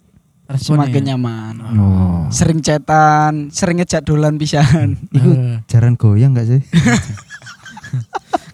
Responnya. 0.48 0.88
Semakin 0.88 1.04
nyaman. 1.04 1.54
Oh. 1.76 2.24
Sering 2.32 2.64
cetan, 2.64 3.52
sering 3.52 3.84
ngejak 3.84 4.08
dolan 4.08 4.40
pisan. 4.40 4.96
Iku 5.12 5.30
Eh, 5.32 5.60
jaran 5.68 6.00
goyang 6.00 6.32
enggak 6.32 6.48
sih? 6.48 6.62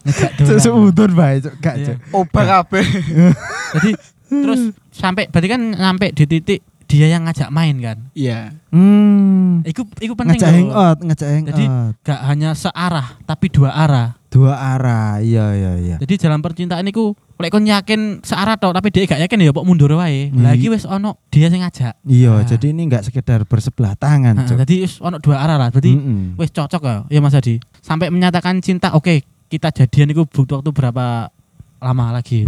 dolan. 0.10 0.60
Seudon 0.60 1.12
bae, 1.14 1.36
Cuk. 1.40 1.54
Gak, 1.60 1.76
Iya. 1.76 1.86
Cuk. 1.88 1.98
Obah 2.14 2.46
kabeh. 2.46 2.86
Jadi 3.76 3.92
terus 4.28 4.62
sampai 4.90 5.28
berarti 5.28 5.48
kan 5.48 5.62
sampai 5.72 6.08
di 6.12 6.26
titik 6.26 6.60
dia 6.88 7.08
yang 7.08 7.28
ngajak 7.28 7.48
main 7.50 7.76
kan. 7.78 7.98
Iya. 8.12 8.56
Hmm. 8.72 9.60
Iku 9.62 9.84
iku 10.00 10.16
penting 10.16 10.40
Ngajak 10.40 10.52
hangout, 10.54 10.98
ngajak 11.02 11.28
hangout. 11.28 11.50
Jadi 11.52 11.66
Gak 12.02 12.22
hanya 12.24 12.50
searah 12.54 13.20
tapi 13.24 13.48
dua 13.48 13.72
arah. 13.72 14.16
dua 14.28 14.54
arah. 14.54 15.20
Iya, 15.20 15.46
iya, 15.52 15.72
iya. 15.80 15.96
Jadi 15.98 16.20
dalam 16.20 16.40
percintaan 16.40 16.84
iku 16.86 17.12
lek 17.38 17.48
kon 17.48 17.64
yakin 17.64 18.20
searah 18.22 18.56
tok 18.56 18.72
tapi 18.72 18.90
dia 18.90 19.04
gak 19.06 19.24
yakin 19.24 19.40
ya 19.42 19.52
pok 19.52 19.64
mundur 19.64 19.92
wae. 19.94 20.28
Hmm. 20.30 20.44
Lagi 20.44 20.68
wis 20.68 20.84
ono 20.84 21.16
dia 21.28 21.48
sing 21.48 21.60
ngajak. 21.60 21.96
Iya, 22.04 22.34
Nah. 22.34 22.44
jadi 22.46 22.66
ini 22.70 22.82
enggak 22.86 23.04
sekedar 23.04 23.44
bersebelah 23.44 23.96
tangan, 23.96 24.36
Nah, 24.36 24.44
Cuk. 24.44 24.60
jadi 24.60 24.84
wis 24.84 25.00
ono 25.00 25.18
dua 25.18 25.40
arah 25.40 25.56
lah. 25.58 25.70
Berarti 25.70 25.92
Mm-mm. 25.92 26.36
wis 26.36 26.52
cocok 26.52 26.82
ya, 26.82 26.96
ya 27.10 27.20
Mas 27.20 27.34
Adi. 27.34 27.56
Sampai 27.80 28.08
menyatakan 28.10 28.60
cinta, 28.60 28.92
oke 28.94 29.24
kita 29.48 29.72
jadian 29.72 30.12
itu 30.12 30.24
butuh 30.24 30.60
waktu 30.60 30.72
berapa 30.72 31.32
lama 31.78 32.06
lagi? 32.12 32.44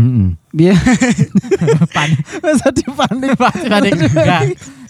Biar 0.50 0.75
Panik, 1.96 2.20
Masa 2.39 2.68
dipanik? 2.70 3.32
pasti 3.36 3.68
panik. 3.68 3.94
Enggak. 3.96 4.41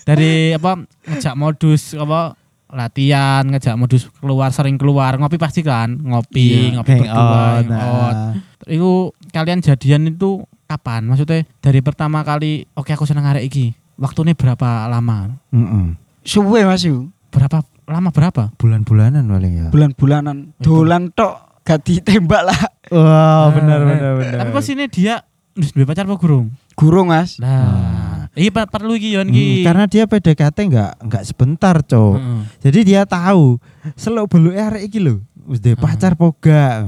Dari 0.01 0.55
apa 0.55 0.79
ngejak 1.05 1.35
modus 1.35 1.93
apa 1.93 2.33
latihan, 2.69 3.43
ngejak 3.45 3.75
modus 3.75 4.07
keluar 4.15 4.49
sering 4.49 4.77
keluar, 4.77 5.17
ngopi 5.17 5.35
pasti 5.35 5.59
kan, 5.59 5.89
ngopi, 5.91 6.69
Iya, 6.69 6.77
ngopi 6.77 6.93
berdua, 6.95 7.17
Hangout, 7.17 7.65
hangout. 7.65 8.15
nah. 8.15 8.33
Itu 8.65 8.91
kalian 9.29 9.59
jadian 9.59 10.07
itu 10.07 10.45
kapan? 10.65 11.03
Maksudnya 11.03 11.45
dari 11.59 11.81
pertama 11.81 12.21
kali 12.21 12.69
oke 12.71 12.89
aku 12.89 13.03
seneng 13.03 13.25
arek 13.25 13.43
iki. 13.43 13.73
Waktunya 13.97 14.31
berapa 14.31 14.87
lama? 14.87 15.35
Mm-mm. 15.51 15.97
suwe 16.23 16.63
Mas. 16.63 16.85
Berapa 17.29 17.61
lama 17.85 18.09
berapa? 18.09 18.53
Bulan-bulanan 18.55 19.25
paling 19.25 19.53
ya. 19.53 19.67
Bulan-bulanan 19.69 20.53
dolan 20.57 21.09
tok 21.11 21.48
gak 21.69 21.81
ditembak 21.83 22.41
lah. 22.49 22.61
Wow, 22.89 22.99
Nah, 22.99 23.47
benar 23.53 23.77
nah. 23.77 23.87
benar 23.87 24.11
benar. 24.17 24.37
Tapi 24.39 24.49
pas 24.51 24.65
ini 24.67 24.85
dia 24.87 25.15
wis 25.53 25.69
duwe 25.69 25.85
pacar 25.85 26.03
apa 26.03 26.15
gurung? 26.15 26.49
Gurung 26.73 27.07
Mas. 27.07 27.37
Nah, 27.37 28.25
iki 28.33 28.49
per- 28.49 28.65
perlu 28.65 28.95
iki 28.95 29.13
yon 29.13 29.27
Hmm, 29.27 29.35
iki. 29.35 29.61
karena 29.61 29.85
dia 29.85 30.03
PDKT 30.03 30.57
enggak 30.65 30.91
enggak 30.99 31.23
sebentar, 31.23 31.75
Cok. 31.77 32.15
Heeh. 32.15 32.41
Jadi 32.59 32.79
dia 32.83 33.01
tahu 33.03 33.61
seluk 33.93 34.25
beluk 34.27 34.55
arek 34.55 34.81
iki 34.83 34.97
lho, 34.97 35.21
wis 35.45 35.59
duwe 35.59 35.73
Hmm. 35.73 35.83
pacar 35.83 36.15
poga. 36.15 36.81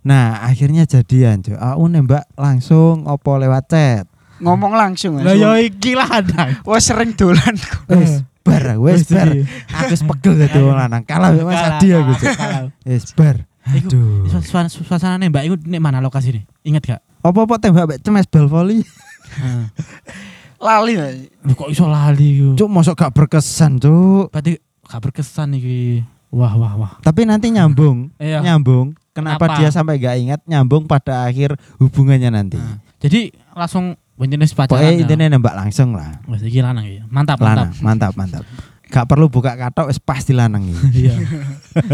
Nah, 0.00 0.40
akhirnya 0.40 0.82
jadian, 0.82 1.42
Cok. 1.42 1.58
Aku 1.58 1.84
nembak 1.86 2.24
langsung 2.34 3.04
opo 3.04 3.36
lewat 3.36 3.68
chat. 3.68 4.04
Ngomong 4.38 4.72
langsung 4.72 5.14
Mas. 5.14 5.22
Lah 5.22 5.34
ya 5.34 5.50
iki 5.60 5.92
lah 5.92 6.08
ada. 6.10 6.58
Wah 6.62 6.80
sering 6.80 7.12
dolan. 7.12 7.54
Wis 7.92 8.24
bar, 8.42 8.74
wis 8.76 9.06
bar. 9.06 9.30
Aku 9.68 9.92
wis 9.92 10.02
pegel 10.02 10.34
dadi 10.36 10.58
wong 10.58 10.74
lanang. 10.74 11.04
Kalah 11.04 11.30
Mas 11.36 11.60
Adi 11.60 11.92
aku, 11.92 12.10
Cok. 12.16 12.34
Wis 12.82 13.12
bar. 13.12 13.46
Iku 13.62 13.88
Aduh. 13.88 14.26
suasana 14.26 14.66
suasana 14.66 15.22
Mbak 15.22 15.42
iku 15.46 15.54
nek 15.66 15.80
mana 15.80 16.02
lokasi 16.02 16.34
nih? 16.34 16.44
Ingat 16.66 16.82
gak? 16.82 17.00
Apa-apa 17.22 17.54
tembak 17.62 17.86
mbek 17.86 17.98
cemes 18.02 18.26
bal 18.26 18.50
volley. 18.50 18.82
Lali. 20.62 20.94
Lu 21.42 21.52
kok 21.54 21.70
iso 21.70 21.86
lali 21.86 22.38
iku? 22.38 22.54
Cuk, 22.54 22.70
mosok 22.70 22.94
gak 22.94 23.12
berkesan, 23.14 23.82
Cuk. 23.82 24.30
Berarti 24.30 24.58
gak 24.82 25.00
berkesan 25.02 25.58
iki. 25.58 26.02
Wah 26.30 26.54
wah 26.54 26.74
wah. 26.78 26.92
Tapi 27.02 27.26
nanti 27.26 27.50
nyambung, 27.50 28.10
Iya. 28.22 28.40
nyambung. 28.40 28.94
kenapa, 29.12 29.44
Kenapa? 29.44 29.60
dia 29.60 29.68
sampai 29.68 30.00
nggak 30.00 30.16
ingat 30.24 30.40
nyambung 30.48 30.88
pada 30.88 31.28
akhir 31.28 31.52
hubungannya 31.76 32.32
nanti. 32.32 32.56
Nah, 32.56 32.80
jadi 32.96 33.28
langsung 33.52 33.92
jenis 34.16 34.56
pacaran. 34.56 34.72
Pokoknya 34.72 34.92
ya. 34.96 35.00
intinya 35.04 35.26
nembak 35.28 35.52
langsung 35.52 35.92
lah. 35.92 36.16
Wes 36.32 36.40
iki 36.40 36.64
lanang 36.64 36.88
ya. 36.88 37.04
Mantap, 37.12 37.36
mantap. 37.36 37.68
Lanang, 37.68 37.84
mantap, 37.84 38.12
mantap. 38.16 38.44
Gak 38.88 39.04
perlu 39.04 39.28
buka 39.28 39.52
katok, 39.52 39.92
wis 39.92 40.00
pasti 40.00 40.32
lanang 40.32 40.64
ini. 40.64 40.80
Iya. 41.04 41.14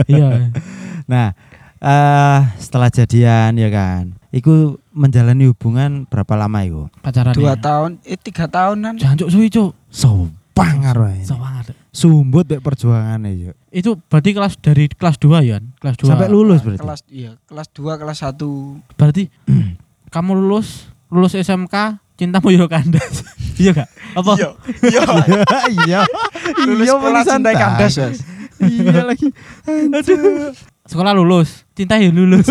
Iya. 0.06 0.28
Nah, 1.10 1.34
eh 1.78 2.40
setelah 2.58 2.90
jadian 2.90 3.54
ya 3.54 3.68
kan, 3.70 4.18
iku 4.34 4.82
menjalani 4.90 5.46
hubungan 5.50 6.04
berapa 6.10 6.34
lama 6.34 6.58
iku? 6.66 6.82
Pacaran. 7.02 7.34
Dua 7.34 7.54
ya. 7.54 7.60
tahun, 7.60 7.90
eh 8.02 8.18
tiga 8.18 8.50
tahunan. 8.50 8.98
Jancuk 8.98 9.28
suwi, 9.30 9.48
Cuk. 9.48 9.74
Sompang 9.88 10.82
karo 10.82 11.06
ini. 11.08 11.22
Semangat. 11.22 11.74
Sumbut 11.94 12.46
mek 12.46 12.62
perjuangannya 12.62 13.30
yuk. 13.34 13.56
Itu 13.74 13.98
berarti 13.98 14.30
kelas 14.30 14.54
dari 14.62 14.86
kelas 14.86 15.18
2 15.18 15.42
ya? 15.42 15.58
Kelas 15.82 15.96
2. 15.98 16.06
Sampai 16.06 16.30
lulus 16.30 16.62
berarti. 16.62 16.78
Kelas 16.78 17.00
iya, 17.10 17.32
kelas 17.50 17.68
2, 17.74 17.98
kelas 17.98 18.18
1. 18.22 18.38
Berarti 18.94 19.22
kamu 20.14 20.30
lulus 20.38 20.92
lulus 21.10 21.34
SMK 21.34 21.98
cintamu 22.18 22.50
yo 22.50 22.66
kandas. 22.66 23.24
iya 23.62 23.70
gak? 23.72 23.88
Apa? 24.18 24.32
Iya, 24.34 24.50
iya. 24.86 25.02
Iya. 25.86 26.00
Lulus 26.66 26.86
Iya, 26.86 26.94
sekolah 26.98 27.22
cinta 27.24 27.50
kandas, 27.54 27.94
Mas. 27.98 28.18
Iya 28.58 29.02
lagi. 29.06 29.28
Aduh. 29.96 30.50
Sekolah 30.88 31.12
lulus, 31.12 31.68
cinta 31.72 31.94
ya 31.94 32.08
lulus. 32.08 32.48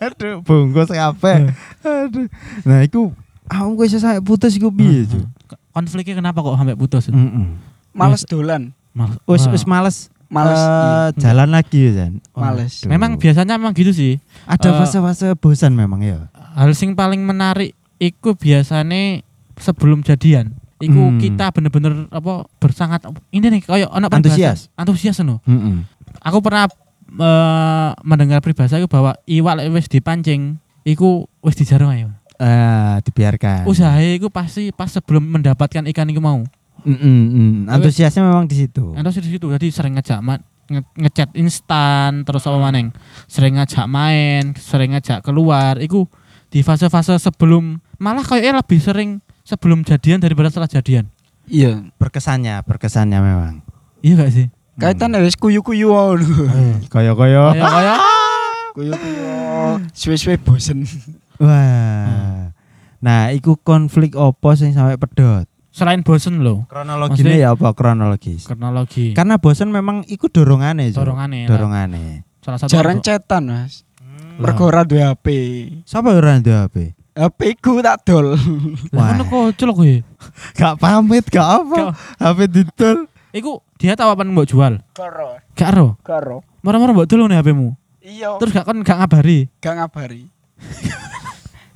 Aduh, 0.00 0.40
bungkus 0.40 0.88
kabeh. 0.88 1.52
Aduh. 1.78 2.26
Nah, 2.64 2.80
iku 2.80 3.12
aku 3.44 3.84
iso 3.84 4.00
sampe 4.00 4.18
putus 4.20 4.56
iku 4.56 4.72
piye, 4.72 5.04
Cuk? 5.04 5.28
Konfliknya 5.70 6.16
kenapa 6.16 6.40
kok 6.40 6.56
sampai 6.56 6.72
putus? 6.72 7.06
Heeh. 7.06 7.46
Males 7.92 8.24
dolan. 8.24 8.72
Mal- 8.90 9.20
Wis 9.24 9.44
Wah. 9.44 9.52
wis 9.52 9.64
males 9.66 9.96
Males. 10.26 10.56
iya. 10.56 11.12
jalan 11.20 11.52
lagi 11.52 11.78
ya, 11.84 11.90
Jan. 11.94 12.12
Males. 12.32 12.82
Memang 12.84 13.18
biasanya 13.18 13.54
memang 13.54 13.70
gitu 13.72 13.90
sih. 13.90 14.18
ada 14.44 14.64
eh, 14.64 14.74
fase-fase 14.74 15.36
bosan 15.36 15.74
memang 15.74 16.00
ya. 16.00 16.26
Hal 16.54 16.72
sing 16.72 16.94
paling 16.94 17.20
menarik 17.20 17.70
iku 17.98 18.32
biasanya 18.32 19.20
sebelum 19.54 20.00
jadian. 20.00 20.56
Iku 20.78 21.12
Hmm. 21.12 21.18
kita 21.18 21.50
bener-bener 21.50 22.08
apa 22.08 22.48
bersangat 22.56 23.04
ini 23.30 23.46
nih 23.48 23.62
kayak 23.62 23.90
anak 23.90 24.10
Antusias. 24.10 24.72
antusias 24.74 25.20
no. 25.20 25.38
Heeh. 25.44 25.86
Aku 26.20 26.38
pernah 26.38 26.66
eh, 27.14 27.90
mendengar 28.02 28.38
peribahasa 28.38 28.76
itu 28.76 28.86
bahwa 28.86 29.14
iwak 29.24 29.54
lek 29.56 29.68
wis 29.72 29.86
dipancing 29.86 30.58
iku 30.82 31.24
wis 31.40 31.54
dijarung 31.54 31.90
ayo. 31.90 32.08
Eh, 32.34 32.96
dibiarkan. 33.02 33.64
Usahae 33.64 34.18
iku 34.18 34.28
pasti 34.28 34.70
pas 34.70 34.88
sebelum 34.88 35.22
mendapatkan 35.22 35.86
ikan 35.86 36.06
itu 36.06 36.18
mau. 36.18 36.42
Heeh, 36.82 36.98
heeh. 36.98 37.70
Antusiasnya 37.70 38.20
memang 38.20 38.44
di 38.44 38.58
situ. 38.58 38.92
Terus 38.92 39.16
di 39.18 39.30
situ 39.30 39.46
jadi 39.48 39.66
sering 39.68 39.94
ngejak 39.94 40.20
ma- 40.20 40.42
nge- 40.66 40.90
ngechat 40.98 41.30
instan 41.34 42.24
terus 42.24 42.42
apa 42.42 42.56
maneng 42.56 42.88
sering 43.24 43.54
ngajak 43.54 43.84
main 43.84 44.56
sering 44.56 44.92
ngajak 44.92 45.20
keluar 45.20 45.76
iku 45.76 46.08
di 46.48 46.60
fase-fase 46.60 47.16
sebelum 47.16 47.76
malah 47.96 48.24
kayaknya 48.24 48.60
lebih 48.60 48.80
sering 48.80 49.10
sebelum 49.42 49.80
jadian 49.82 50.18
daripada 50.18 50.48
setelah 50.48 50.68
jadian 50.70 51.04
Iya. 51.44 51.84
Berkesannya, 51.94 52.64
berkesannya 52.64 53.20
memang. 53.20 53.54
iya 54.00 54.16
gak 54.16 54.32
sih 54.32 54.48
Kaitan 54.74 55.14
wis 55.22 55.38
kuyu-kuyu 55.38 55.86
wae. 55.86 56.18
Kaya-kaya. 56.92 57.54
kayak 57.54 57.70
kayak 57.70 57.98
Kuyu-kuyu. 58.76 59.24
Suwe-suwe 59.94 60.36
bosen. 60.36 60.82
Wah. 61.38 62.50
Nah, 62.98 63.30
iku 63.30 63.54
konflik 63.54 64.16
opo 64.16 64.54
sing 64.54 64.74
sampai 64.74 64.98
pedot? 64.98 65.46
selain 65.74 66.06
bosen 66.06 66.38
loh 66.38 66.70
Kronologinya 66.70 67.34
ya 67.34 67.50
apa 67.50 67.74
kronologis? 67.74 68.46
kronologi 68.46 69.10
Karena 69.10 69.42
bosan 69.42 69.74
memang 69.74 70.06
iku 70.06 70.30
dorongane, 70.30 70.94
dorongane 70.94 71.50
Dorongane. 71.50 72.22
salah 72.38 72.62
satu 72.62 72.70
Jarang 72.70 73.02
cetan, 73.02 73.50
Mas. 73.50 73.82
Hmm. 73.98 74.38
Mergo 74.38 74.70
ora 74.70 74.86
duwe 74.86 75.02
HP. 75.02 75.26
Sapa 75.82 76.14
ora 76.14 76.38
ndek 76.38 76.54
HP? 76.70 76.76
HP 77.18 77.40
ku 77.58 77.82
tak 77.82 78.06
dol. 78.06 78.38
kan 78.90 79.18
kok 79.18 79.58
celok 79.58 79.82
ya 79.82 79.98
Gak 80.62 80.74
pamit, 80.78 81.26
gak 81.26 81.48
apa. 81.66 81.90
HP 82.22 82.38
didol. 82.46 83.10
Iku 83.34 83.58
dia 83.76 83.92
tahu 83.92 84.08
apa 84.08 84.22
mbok 84.22 84.46
jual 84.46 84.78
Karo. 84.92 85.42
gak 85.52 85.68
ero 85.68 85.88
Karo. 86.00 86.46
marah-marah 86.62 86.94
mbok 86.94 87.06
dulu 87.06 87.26
nih 87.26 87.42
HPmu 87.42 87.68
Iya. 87.98 88.38
terus 88.38 88.52
gak 88.52 88.64
kan 88.64 88.78
gak 88.78 88.98
ngabari 89.00 89.48
gak 89.58 89.74
ngabari. 89.74 90.28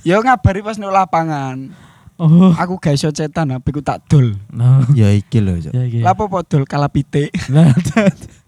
Yo 0.00 0.20
ngabari 0.20 0.60
pas 0.60 0.76
nang 0.76 0.88
lapangan. 0.88 1.74
oh 2.16 2.54
Aku 2.54 2.76
gak 2.76 2.94
iso 2.94 3.10
cetan 3.10 3.50
HP 3.50 3.66
ku 3.72 3.80
tak 3.80 4.06
dol. 4.06 4.38
no 4.48 4.86
Ya 4.92 5.10
iki 5.10 5.38
lho, 5.38 5.58
ya 5.58 5.72
gitu 5.84 6.00
Lapo 6.00 6.26
po 6.26 6.40
dol 6.42 6.62
kalapite. 6.62 7.32
Lah, 7.52 7.72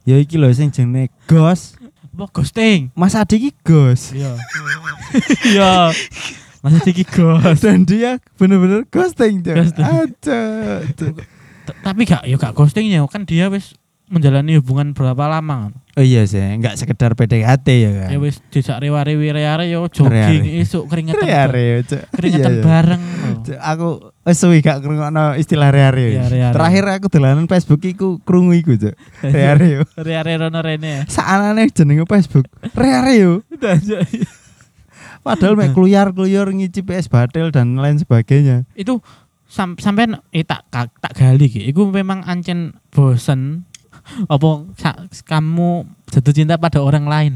Ya 0.05 0.16
iki 0.16 0.37
lho 0.37 0.49
sing 0.51 0.70
jenenge 0.70 1.09
ghost. 1.25 1.77
apa 2.11 2.27
ghosting 2.31 2.92
Mas 2.92 3.14
Adi 3.14 3.38
iki 3.38 3.51
ghost. 3.62 4.12
Iya. 4.12 4.37
Iya. 5.42 5.73
Masih 6.61 6.81
tinggi 6.85 7.03
ghost. 7.03 7.64
Dan 7.64 7.83
dia 7.83 8.20
bener-bener 8.37 8.85
ghosting, 8.87 9.40
Cuk. 9.40 9.57
Ghosting. 9.57 11.16
Tapi 11.80 12.02
gak 12.04 12.22
ya 12.26 12.37
gak 12.37 12.52
ghostingnya 12.52 13.06
kan 13.06 13.22
dia 13.24 13.46
wis 13.48 13.74
menjalani 14.11 14.59
hubungan 14.59 14.90
berapa 14.90 15.30
lama 15.30 15.70
kan. 15.70 15.72
Oh 15.94 16.02
iya 16.02 16.26
sih, 16.26 16.42
enggak 16.42 16.74
sekedar 16.74 17.14
PDKT 17.14 17.66
ya 17.78 17.90
kan. 17.94 18.09
Ya 18.11 18.18
wis 18.18 18.42
dijak 18.50 18.83
rewa-rewi 18.83 19.30
reare 19.30 19.70
yo 19.70 19.87
jogging 19.87 20.59
esuk 20.59 20.90
keringetan. 20.90 21.22
Reare. 21.22 21.87
Keringetan 22.11 22.50
Iya, 22.50 22.59
iya. 22.59 22.66
bareng. 22.66 23.02
Aku 23.70 23.88
wis 24.26 24.35
suwi 24.35 24.66
gak 24.66 24.83
ngrungokno 24.83 25.38
istilah 25.38 25.70
reare. 25.70 26.11
Iya. 26.26 26.50
Terakhir 26.50 26.85
aku 26.90 27.06
dolanan 27.06 27.46
Facebook 27.46 27.87
iku 27.87 28.18
krungu 28.26 28.50
iku, 28.59 28.74
Cuk. 28.74 28.94
Reare 29.35 29.66
yo. 29.78 29.83
Reare 29.94 30.42
rono 30.42 30.59
rene. 30.59 31.06
Saanane 31.06 31.70
jenenge 31.70 32.02
Facebook. 32.11 32.50
Reare 32.74 33.14
yo. 33.14 33.46
Padahal 35.20 35.54
mek 35.54 35.70
kluyar-kluyur 35.76 36.48
ngici 36.50 36.80
PS 36.83 37.06
batil 37.12 37.52
dan 37.52 37.76
lain 37.76 38.00
sebagainya. 38.00 38.64
Itu 38.74 39.04
sam 39.51 39.75
sampean 39.75 40.23
eh 40.31 40.47
tak 40.47 40.63
tak, 40.71 40.95
tak 40.97 41.13
gali 41.13 41.51
ki. 41.51 41.67
Iku 41.67 41.91
memang 41.91 42.23
ancen 42.23 42.79
bosen 42.89 43.67
apa 44.33 44.49
sa- 44.79 45.03
kamu 45.27 45.85
jatuh 46.09 46.31
cinta 46.33 46.55
pada 46.57 46.79
orang 46.79 47.05
lain. 47.05 47.35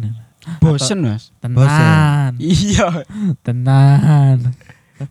Bosen, 0.60 1.00
Mas. 1.00 1.32
Tenan. 1.40 2.36
Iya. 2.36 3.02
Tenan. 3.40 4.52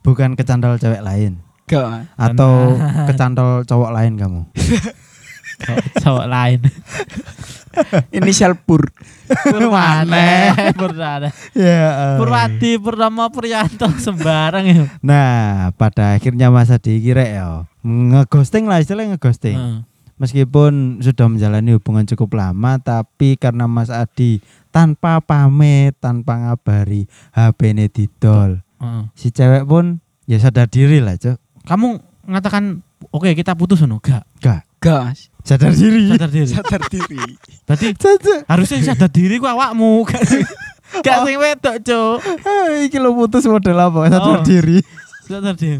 Bukan 0.06 0.38
kecantol 0.38 0.78
cewek 0.78 1.02
lain 1.02 1.42
Gak. 1.66 2.06
Atau 2.14 2.78
Tenan. 2.78 3.06
kecantol 3.10 3.52
cowok 3.66 3.92
lain 3.92 4.14
kamu. 4.16 4.42
Cowok 6.04 6.28
lain. 6.28 6.60
Inisial 8.18 8.58
Pur. 8.58 8.90
Purwane, 9.28 10.54
Purwane. 10.80 11.30
Ya. 11.58 12.18
Purwadi 12.20 12.78
Purnama 12.78 13.30
Puryanto 13.34 13.90
sembarang 14.06 14.66
ya. 14.66 14.86
Nah, 15.02 15.72
pada 15.76 16.18
akhirnya 16.18 16.54
masa 16.54 16.78
dikira 16.78 17.26
ya 17.26 17.48
ngeghosting 17.84 18.66
lah 18.70 18.80
istilahnya 18.80 19.18
ngeghosting. 19.18 19.58
Heeh. 19.58 19.80
Meskipun 20.14 21.02
sudah 21.02 21.26
menjalani 21.28 21.76
hubungan 21.76 22.06
cukup 22.08 22.38
lama, 22.38 22.78
tapi 22.80 23.36
karena 23.36 23.66
Mas 23.68 23.90
Adi 23.90 24.40
tanpa 24.70 25.20
pamit, 25.20 25.98
tanpa 26.00 26.38
ngabari, 26.38 27.10
HP-nya 27.34 27.90
didol. 27.90 28.62
Heeh. 28.80 29.04
Si 29.18 29.34
cewek 29.34 29.68
pun 29.68 30.00
ya 30.30 30.38
sadar 30.40 30.70
diri 30.70 31.04
lah, 31.04 31.18
Cok. 31.18 31.68
Kamu 31.68 31.88
mengatakan 32.30 32.86
oke 33.12 33.36
kita 33.36 33.58
putus 33.58 33.84
no? 33.84 34.00
Gak. 34.00 34.24
Gak, 34.40 34.64
Gak, 34.84 35.02
Mas. 35.08 35.20
sadar 35.42 35.72
diri. 35.72 36.04
Sadar 36.10 36.30
diri. 36.30 36.48
Sadar 36.50 36.82
diri. 36.86 37.20
Berarti 37.64 37.88
Caca. 37.96 38.36
harusnya 38.46 38.78
sadar 38.86 39.08
diri 39.08 39.40
ku 39.40 39.48
awakmu. 39.48 40.04
Gak 40.06 40.24
sing 40.26 40.44
gak 41.00 41.18
sing 41.24 41.36
wedok, 41.38 41.76
Cuk. 41.82 42.18
Ah, 42.44 42.68
Iki 42.82 42.98
lo 42.98 43.12
putus 43.14 43.44
model 43.44 43.78
apa? 43.78 44.00
Sadar 44.06 44.40
Oh. 44.40 44.44
diri. 44.44 44.84
Sadar 45.24 45.56
diri. 45.56 45.80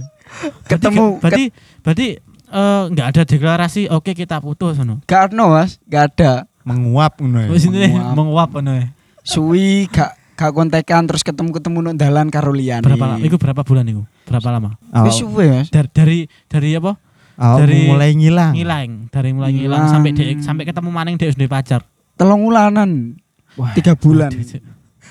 Ketemu- 0.66 1.20
Berarti 1.20 1.44
berarti 1.80 2.08
eh, 2.50 2.84
nggak 2.88 3.08
ada 3.08 3.22
deklarasi 3.24 3.86
oke 3.88 4.12
kita 4.12 4.40
putus 4.40 4.80
no. 4.80 5.04
Gak 5.04 5.30
ono, 5.30 5.54
Mas. 5.54 5.78
Gak 5.84 6.16
ada. 6.16 6.48
Menguap 6.64 7.20
ngono 7.20 7.44
ya. 7.44 7.48
Ini 7.52 7.92
menguap. 7.92 8.16
menguap 8.16 8.50
no. 8.58 8.72
ya. 8.74 8.88
Suwi 9.22 9.86
gak 9.88 10.16
gak 10.34 10.52
kontekan 10.52 11.06
terus 11.06 11.22
ketemu-ketemu 11.22 11.78
nang 11.84 11.96
dalan 11.96 12.28
karo 12.28 12.50
liyane. 12.50 12.82
Berapa 12.82 13.06
lama? 13.06 13.22
Iku 13.22 13.36
berapa 13.38 13.62
bulan 13.62 13.86
iku? 13.86 14.04
Berapa 14.24 14.50
lama? 14.50 14.70
Oh, 14.90 15.04
Wis 15.04 15.16
suwe, 15.18 15.46
Mas. 15.52 15.68
Dari 15.70 15.90
dari 15.92 16.20
dari 16.48 16.70
apa? 16.74 16.96
Oh, 17.36 17.58
dari- 17.58 17.86
mulai 17.86 18.10
ngilang. 18.12 18.54
Ngilang, 18.54 18.90
dari 19.10 19.30
mulai 19.32 19.52
ngilang 19.52 19.82
Ngilang. 19.82 19.92
sampai 19.92 20.12
dek 20.12 20.38
sampai 20.40 20.64
ketemu 20.64 20.90
maning 20.90 21.16
dek 21.16 21.34
sudah 21.34 21.50
pacar. 21.50 21.82
Telung 22.14 22.44
wulanan. 22.44 23.18
Wah, 23.54 23.74
Tiga 23.74 23.94
bulan. 23.94 24.30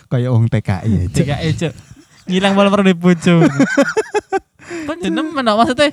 kayak 0.06 0.28
wong 0.28 0.46
TKI 0.46 0.90
ya. 0.90 1.02
Cok. 1.06 1.14
Tiga 1.14 1.34
ejo. 1.40 1.68
Ngilang 2.26 2.52
malah 2.52 2.70
pernah 2.70 2.92
bojo. 2.92 3.34
Kan 4.86 4.96
jeneng 4.98 5.30
men 5.30 5.44
maksudnya 5.44 5.90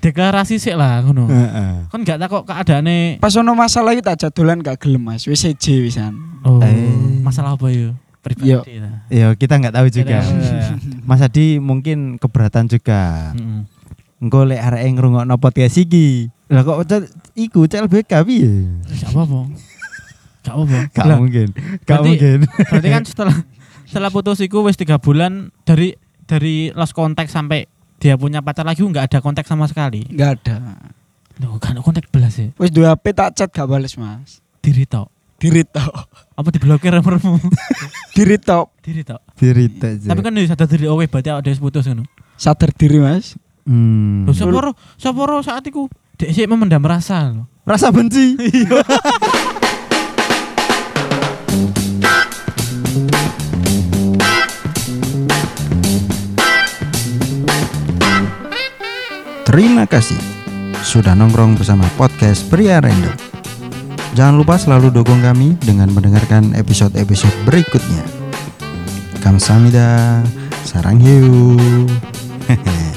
deklarasi 0.00 0.56
sih 0.56 0.72
lah 0.72 1.00
ngono. 1.00 1.28
Heeh. 1.28 1.88
Kan 1.88 2.00
gak 2.00 2.16
tak 2.18 2.28
kok 2.28 2.44
keadaane 2.44 3.20
Pas 3.20 3.32
ono 3.34 3.52
masalah 3.52 3.92
itu 3.92 4.00
tak 4.00 4.16
jadolan 4.18 4.58
gak 4.58 4.80
gelem, 4.80 5.04
Mas. 5.04 5.24
Wis 5.24 5.38
seje 5.38 5.76
wisan. 5.78 6.16
oh, 6.42 6.60
Eh. 6.60 7.20
masalah 7.20 7.56
apa 7.56 7.68
yo? 7.68 7.92
Pribadi 8.20 8.52
Yo. 8.52 8.60
lah. 8.80 9.04
Ya 9.08 9.32
kita 9.32 9.56
nggak 9.56 9.72
tahu 9.74 9.88
juga. 9.88 10.20
Iya. 10.20 10.76
Mas 11.04 11.20
Adi 11.20 11.56
mungkin 11.56 12.16
keberatan 12.16 12.68
juga. 12.68 13.32
Heeh. 13.32 13.64
Engko 14.20 14.44
lek 14.44 14.60
arek 14.60 14.84
ngrungokno 14.92 15.40
podcast 15.40 15.80
iki. 15.80 16.28
Lah 16.52 16.60
kok 16.60 16.84
cel 16.84 17.08
iku 17.32 17.64
CLBK 17.64 18.12
piye? 18.28 18.68
Gak 19.00 19.16
apa-apa. 19.16 19.40
Gak 20.44 20.54
apa-apa. 20.54 20.78
Gak 20.96 21.04
Lah, 21.08 21.16
mungkin. 21.16 21.48
Gak 21.88 22.04
berarti- 22.04 22.08
mungkin. 22.12 22.38
Berarti 22.68 22.88
kan 22.92 23.02
setelah 23.10 23.36
setelah 23.88 24.10
putus 24.12 24.44
iku 24.44 24.60
wis 24.60 24.76
tiga 24.76 25.00
bulan 25.00 25.48
dari 25.64 25.96
dari 26.28 26.68
lost 26.76 26.92
kontak 26.92 27.32
sampai 27.32 27.64
dia 27.96 28.16
punya 28.20 28.44
pacar 28.44 28.64
lagi 28.64 28.84
nggak 28.84 29.08
ada 29.08 29.18
kontak 29.24 29.48
sama 29.48 29.64
sekali. 29.64 30.04
Enggak 30.12 30.40
ada. 30.44 30.76
Loh, 31.40 31.56
kan 31.56 31.72
kontak 31.80 32.04
belas 32.12 32.36
ya. 32.36 32.52
Wis 32.60 32.68
dua 32.68 32.92
HP 32.92 33.16
tak 33.16 33.32
chat 33.32 33.48
gak 33.48 33.64
bales, 33.64 33.96
Mas. 33.96 34.44
Diri 34.60 34.84
tok. 34.84 35.08
Diri 35.40 35.64
tok. 35.64 35.88
Apa 36.36 36.52
diblokir 36.52 36.92
nomormu? 36.92 37.40
Diri 38.16 38.36
tok. 38.36 38.68
Diri 38.84 39.00
tok. 39.00 39.24
Dirita 39.32 39.88
aja. 39.88 40.12
Tapi 40.12 40.20
kan 40.20 40.36
sadar 40.44 40.68
diri 40.68 40.84
oke 40.84 41.08
berarti 41.08 41.32
awake 41.32 41.44
dhewe 41.48 41.56
wis 41.56 41.62
putus 41.64 41.88
ngono. 41.88 42.04
Sadar 42.36 42.76
diri, 42.76 43.00
Mas. 43.00 43.40
Hmm. 43.66 44.28
Lho 44.28 44.32
sapa 44.32 44.58
ro 44.60 44.72
sapa 44.96 45.20
ro 45.26 45.38
saat 45.42 45.64
iku 45.66 45.90
dek 46.16 46.30
sik 46.32 46.48
memendam 46.48 46.84
rasa 46.84 47.32
lho. 47.32 47.44
rasa 47.64 47.92
benci. 47.92 48.36
Terima 59.50 59.82
kasih 59.82 60.14
sudah 60.86 61.18
nongkrong 61.18 61.58
bersama 61.58 61.82
podcast 61.98 62.46
Pria 62.46 62.78
Random. 62.78 63.10
Jangan 64.14 64.38
lupa 64.38 64.54
selalu 64.54 64.94
dukung 64.94 65.18
kami 65.22 65.58
dengan 65.58 65.90
mendengarkan 65.90 66.54
episode-episode 66.54 67.34
berikutnya. 67.42 68.06
Kamsahamnida, 69.18 70.22
sarang 70.62 71.02
hiu. 71.02 71.58
Hehe. 72.46 72.78